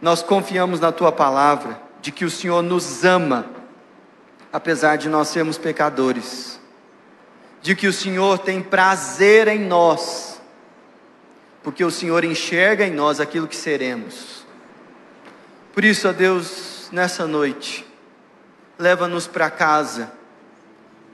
nós 0.00 0.22
confiamos 0.22 0.80
na 0.80 0.92
tua 0.92 1.12
palavra, 1.12 1.80
de 2.02 2.12
que 2.12 2.26
o 2.26 2.30
Senhor 2.30 2.60
nos 2.60 3.06
ama, 3.06 3.46
apesar 4.52 4.96
de 4.96 5.08
nós 5.08 5.28
sermos 5.28 5.56
pecadores, 5.56 6.60
de 7.62 7.74
que 7.74 7.86
o 7.86 7.92
Senhor 7.92 8.38
tem 8.38 8.60
prazer 8.60 9.48
em 9.48 9.60
nós, 9.60 10.31
porque 11.62 11.84
o 11.84 11.90
Senhor 11.90 12.24
enxerga 12.24 12.84
em 12.84 12.92
nós 12.92 13.20
aquilo 13.20 13.46
que 13.46 13.56
seremos. 13.56 14.44
Por 15.72 15.84
isso, 15.84 16.08
ó 16.08 16.12
Deus, 16.12 16.88
nessa 16.92 17.26
noite, 17.26 17.86
leva-nos 18.78 19.26
para 19.26 19.48
casa 19.48 20.12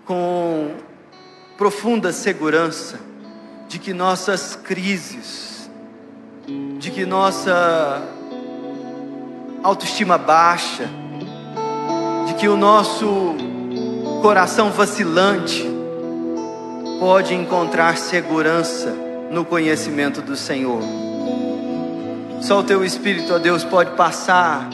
com 0.05 0.75
profunda 1.57 2.13
segurança 2.13 2.99
de 3.69 3.79
que 3.79 3.93
nossas 3.93 4.57
crises, 4.57 5.71
de 6.79 6.91
que 6.91 7.05
nossa 7.05 8.03
autoestima 9.63 10.17
baixa, 10.17 10.89
de 12.27 12.35
que 12.35 12.49
o 12.49 12.57
nosso 12.57 13.37
coração 14.23 14.71
vacilante 14.73 15.65
pode 16.99 17.35
encontrar 17.35 17.99
segurança 17.99 19.08
no 19.31 19.45
conhecimento 19.45 20.21
do 20.23 20.37
Senhor. 20.37 20.83
Só 22.41 22.61
o 22.61 22.63
teu 22.63 22.85
Espírito, 22.85 23.35
ó 23.35 23.39
Deus, 23.39 23.65
pode 23.65 23.91
passar 23.97 24.69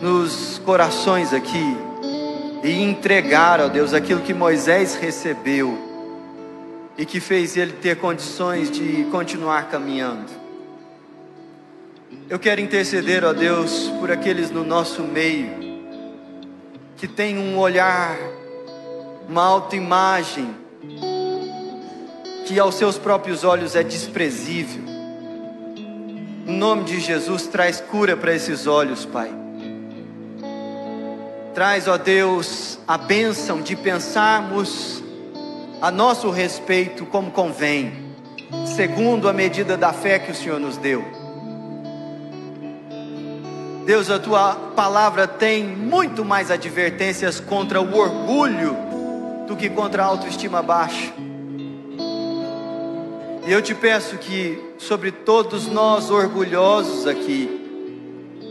nos 0.00 0.60
corações 0.64 1.32
aqui 1.32 1.76
e 2.64 2.82
entregar, 2.82 3.60
ó 3.60 3.68
Deus, 3.68 3.92
aquilo 3.92 4.20
que 4.20 4.32
Moisés 4.32 4.94
recebeu 4.94 5.78
e 6.96 7.04
que 7.04 7.20
fez 7.20 7.56
ele 7.56 7.72
ter 7.72 7.96
condições 7.96 8.70
de 8.70 9.04
continuar 9.10 9.68
caminhando. 9.68 10.30
Eu 12.28 12.38
quero 12.38 12.60
interceder, 12.60 13.24
ó 13.24 13.32
Deus, 13.32 13.88
por 14.00 14.10
aqueles 14.10 14.50
no 14.50 14.64
nosso 14.64 15.02
meio 15.02 15.62
que 16.96 17.08
têm 17.08 17.36
um 17.36 17.58
olhar, 17.58 18.16
uma 19.28 19.42
autoimagem 19.42 20.61
que 22.44 22.58
aos 22.58 22.74
seus 22.74 22.98
próprios 22.98 23.44
olhos 23.44 23.74
é 23.74 23.82
desprezível. 23.82 24.82
Em 26.46 26.56
nome 26.56 26.84
de 26.84 27.00
Jesus, 27.00 27.46
traz 27.46 27.80
cura 27.80 28.16
para 28.16 28.34
esses 28.34 28.66
olhos, 28.66 29.04
Pai. 29.04 29.30
Traz, 31.54 31.86
ó 31.86 31.96
Deus, 31.96 32.78
a 32.88 32.96
bênção 32.96 33.60
de 33.60 33.76
pensarmos 33.76 35.02
a 35.80 35.90
nosso 35.90 36.30
respeito 36.30 37.04
como 37.06 37.30
convém, 37.30 38.14
segundo 38.74 39.28
a 39.28 39.32
medida 39.32 39.76
da 39.76 39.92
fé 39.92 40.18
que 40.18 40.30
o 40.30 40.34
Senhor 40.34 40.58
nos 40.58 40.76
deu. 40.76 41.04
Deus, 43.84 44.10
a 44.10 44.18
tua 44.18 44.54
palavra 44.76 45.26
tem 45.26 45.64
muito 45.64 46.24
mais 46.24 46.50
advertências 46.50 47.40
contra 47.40 47.80
o 47.80 47.96
orgulho 47.96 48.76
do 49.46 49.56
que 49.56 49.68
contra 49.68 50.04
a 50.04 50.06
autoestima 50.06 50.62
baixa. 50.62 51.12
E 53.46 53.52
eu 53.52 53.60
te 53.60 53.74
peço 53.74 54.16
que, 54.18 54.62
sobre 54.78 55.10
todos 55.10 55.66
nós 55.66 56.10
orgulhosos 56.10 57.06
aqui, 57.06 57.60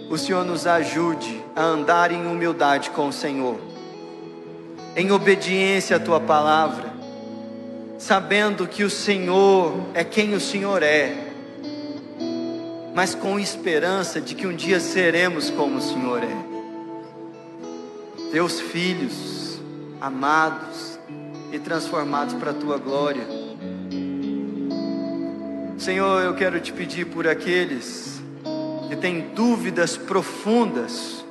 o 0.10 0.18
Senhor 0.18 0.44
nos 0.44 0.68
ajude 0.68 1.42
a 1.56 1.64
andar 1.64 2.12
em 2.12 2.26
humildade 2.26 2.90
com 2.90 3.08
o 3.08 3.14
Senhor, 3.14 3.58
em 4.96 5.12
obediência 5.12 5.96
à 5.96 6.00
tua 6.00 6.20
palavra, 6.20 6.92
sabendo 7.98 8.68
que 8.68 8.84
o 8.84 8.90
Senhor 8.90 9.74
é 9.94 10.04
quem 10.04 10.34
o 10.34 10.40
Senhor 10.40 10.84
é 10.84 11.32
mas 12.94 13.16
com 13.16 13.40
esperança 13.40 14.20
de 14.20 14.36
que 14.36 14.46
um 14.46 14.56
dia 14.56 14.80
seremos 14.80 15.50
como 15.50 15.78
o 15.78 15.82
Senhor 15.82 16.22
é. 16.24 16.52
Teus 18.32 18.60
filhos, 18.60 19.60
amados 20.00 21.00
e 21.52 21.60
transformados 21.60 22.34
para 22.34 22.52
a 22.52 22.54
tua 22.54 22.78
glória. 22.78 23.41
Senhor, 25.82 26.22
eu 26.22 26.36
quero 26.36 26.60
te 26.60 26.72
pedir 26.72 27.06
por 27.06 27.28
aqueles 27.28 28.22
que 28.88 28.96
têm 28.96 29.34
dúvidas 29.34 29.98
profundas 29.98 31.26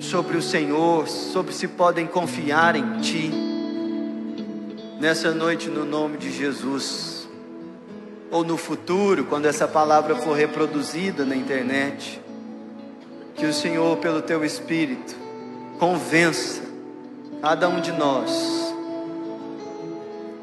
sobre 0.00 0.36
o 0.36 0.42
Senhor, 0.42 1.06
sobre 1.06 1.54
se 1.54 1.68
podem 1.68 2.08
confiar 2.08 2.74
em 2.74 2.98
Ti. 2.98 3.30
Nessa 4.98 5.30
noite, 5.30 5.68
no 5.68 5.84
nome 5.84 6.18
de 6.18 6.32
Jesus 6.32 7.28
ou 8.32 8.42
no 8.42 8.56
futuro, 8.56 9.26
quando 9.26 9.46
essa 9.46 9.68
palavra 9.68 10.16
for 10.16 10.36
reproduzida 10.36 11.24
na 11.24 11.36
internet, 11.36 12.20
que 13.36 13.46
o 13.46 13.52
Senhor, 13.52 13.96
pelo 13.98 14.22
teu 14.22 14.44
Espírito, 14.44 15.14
convença 15.78 16.62
cada 17.40 17.68
um 17.68 17.80
de 17.80 17.92
nós 17.92 18.74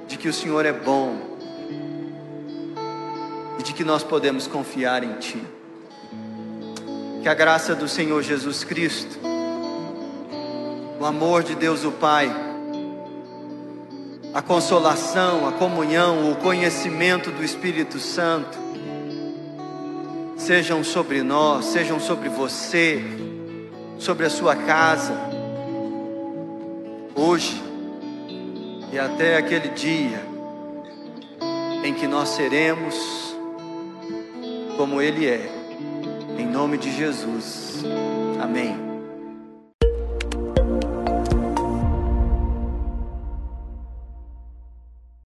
de 0.08 0.18
que 0.18 0.30
o 0.30 0.34
Senhor 0.34 0.66
é 0.66 0.72
bom 0.72 1.32
e 3.64 3.68
de 3.68 3.74
que 3.74 3.86
nós 3.86 4.03
podemos 4.03 4.45
confiar 4.45 5.05
em 5.05 5.14
Ti. 5.14 5.41
Que 7.22 7.30
a 7.30 7.34
graça 7.34 7.74
do 7.74 7.88
Senhor 7.88 8.22
Jesus 8.22 8.66
Cristo, 8.66 9.18
o 10.99 11.05
amor 11.05 11.43
de 11.43 11.55
Deus 11.55 11.86
o 11.86 11.91
Pai, 11.93 12.30
a 14.34 14.41
consolação, 14.41 15.47
a 15.47 15.53
comunhão, 15.53 16.30
o 16.30 16.36
conhecimento 16.36 17.32
do 17.32 17.41
Espírito 17.41 17.99
Santo 17.99 18.57
sejam 20.36 20.84
sobre 20.84 21.24
nós, 21.24 21.64
sejam 21.66 22.01
sobre 22.01 22.28
você, 22.28 23.01
sobre 23.97 24.26
a 24.26 24.30
sua 24.30 24.57
casa, 24.57 25.14
hoje 27.16 27.64
e 28.91 28.99
até 28.99 29.38
aquele 29.38 29.70
dia 29.70 30.22
em 31.86 31.93
que 31.93 32.07
nós 32.07 32.28
seremos 32.30 33.32
como 34.78 35.01
Ele 35.01 35.28
é, 35.28 35.49
em 36.38 36.45
nome 36.45 36.78
de 36.78 36.91
Jesus. 36.91 37.84
Amém. 38.41 38.92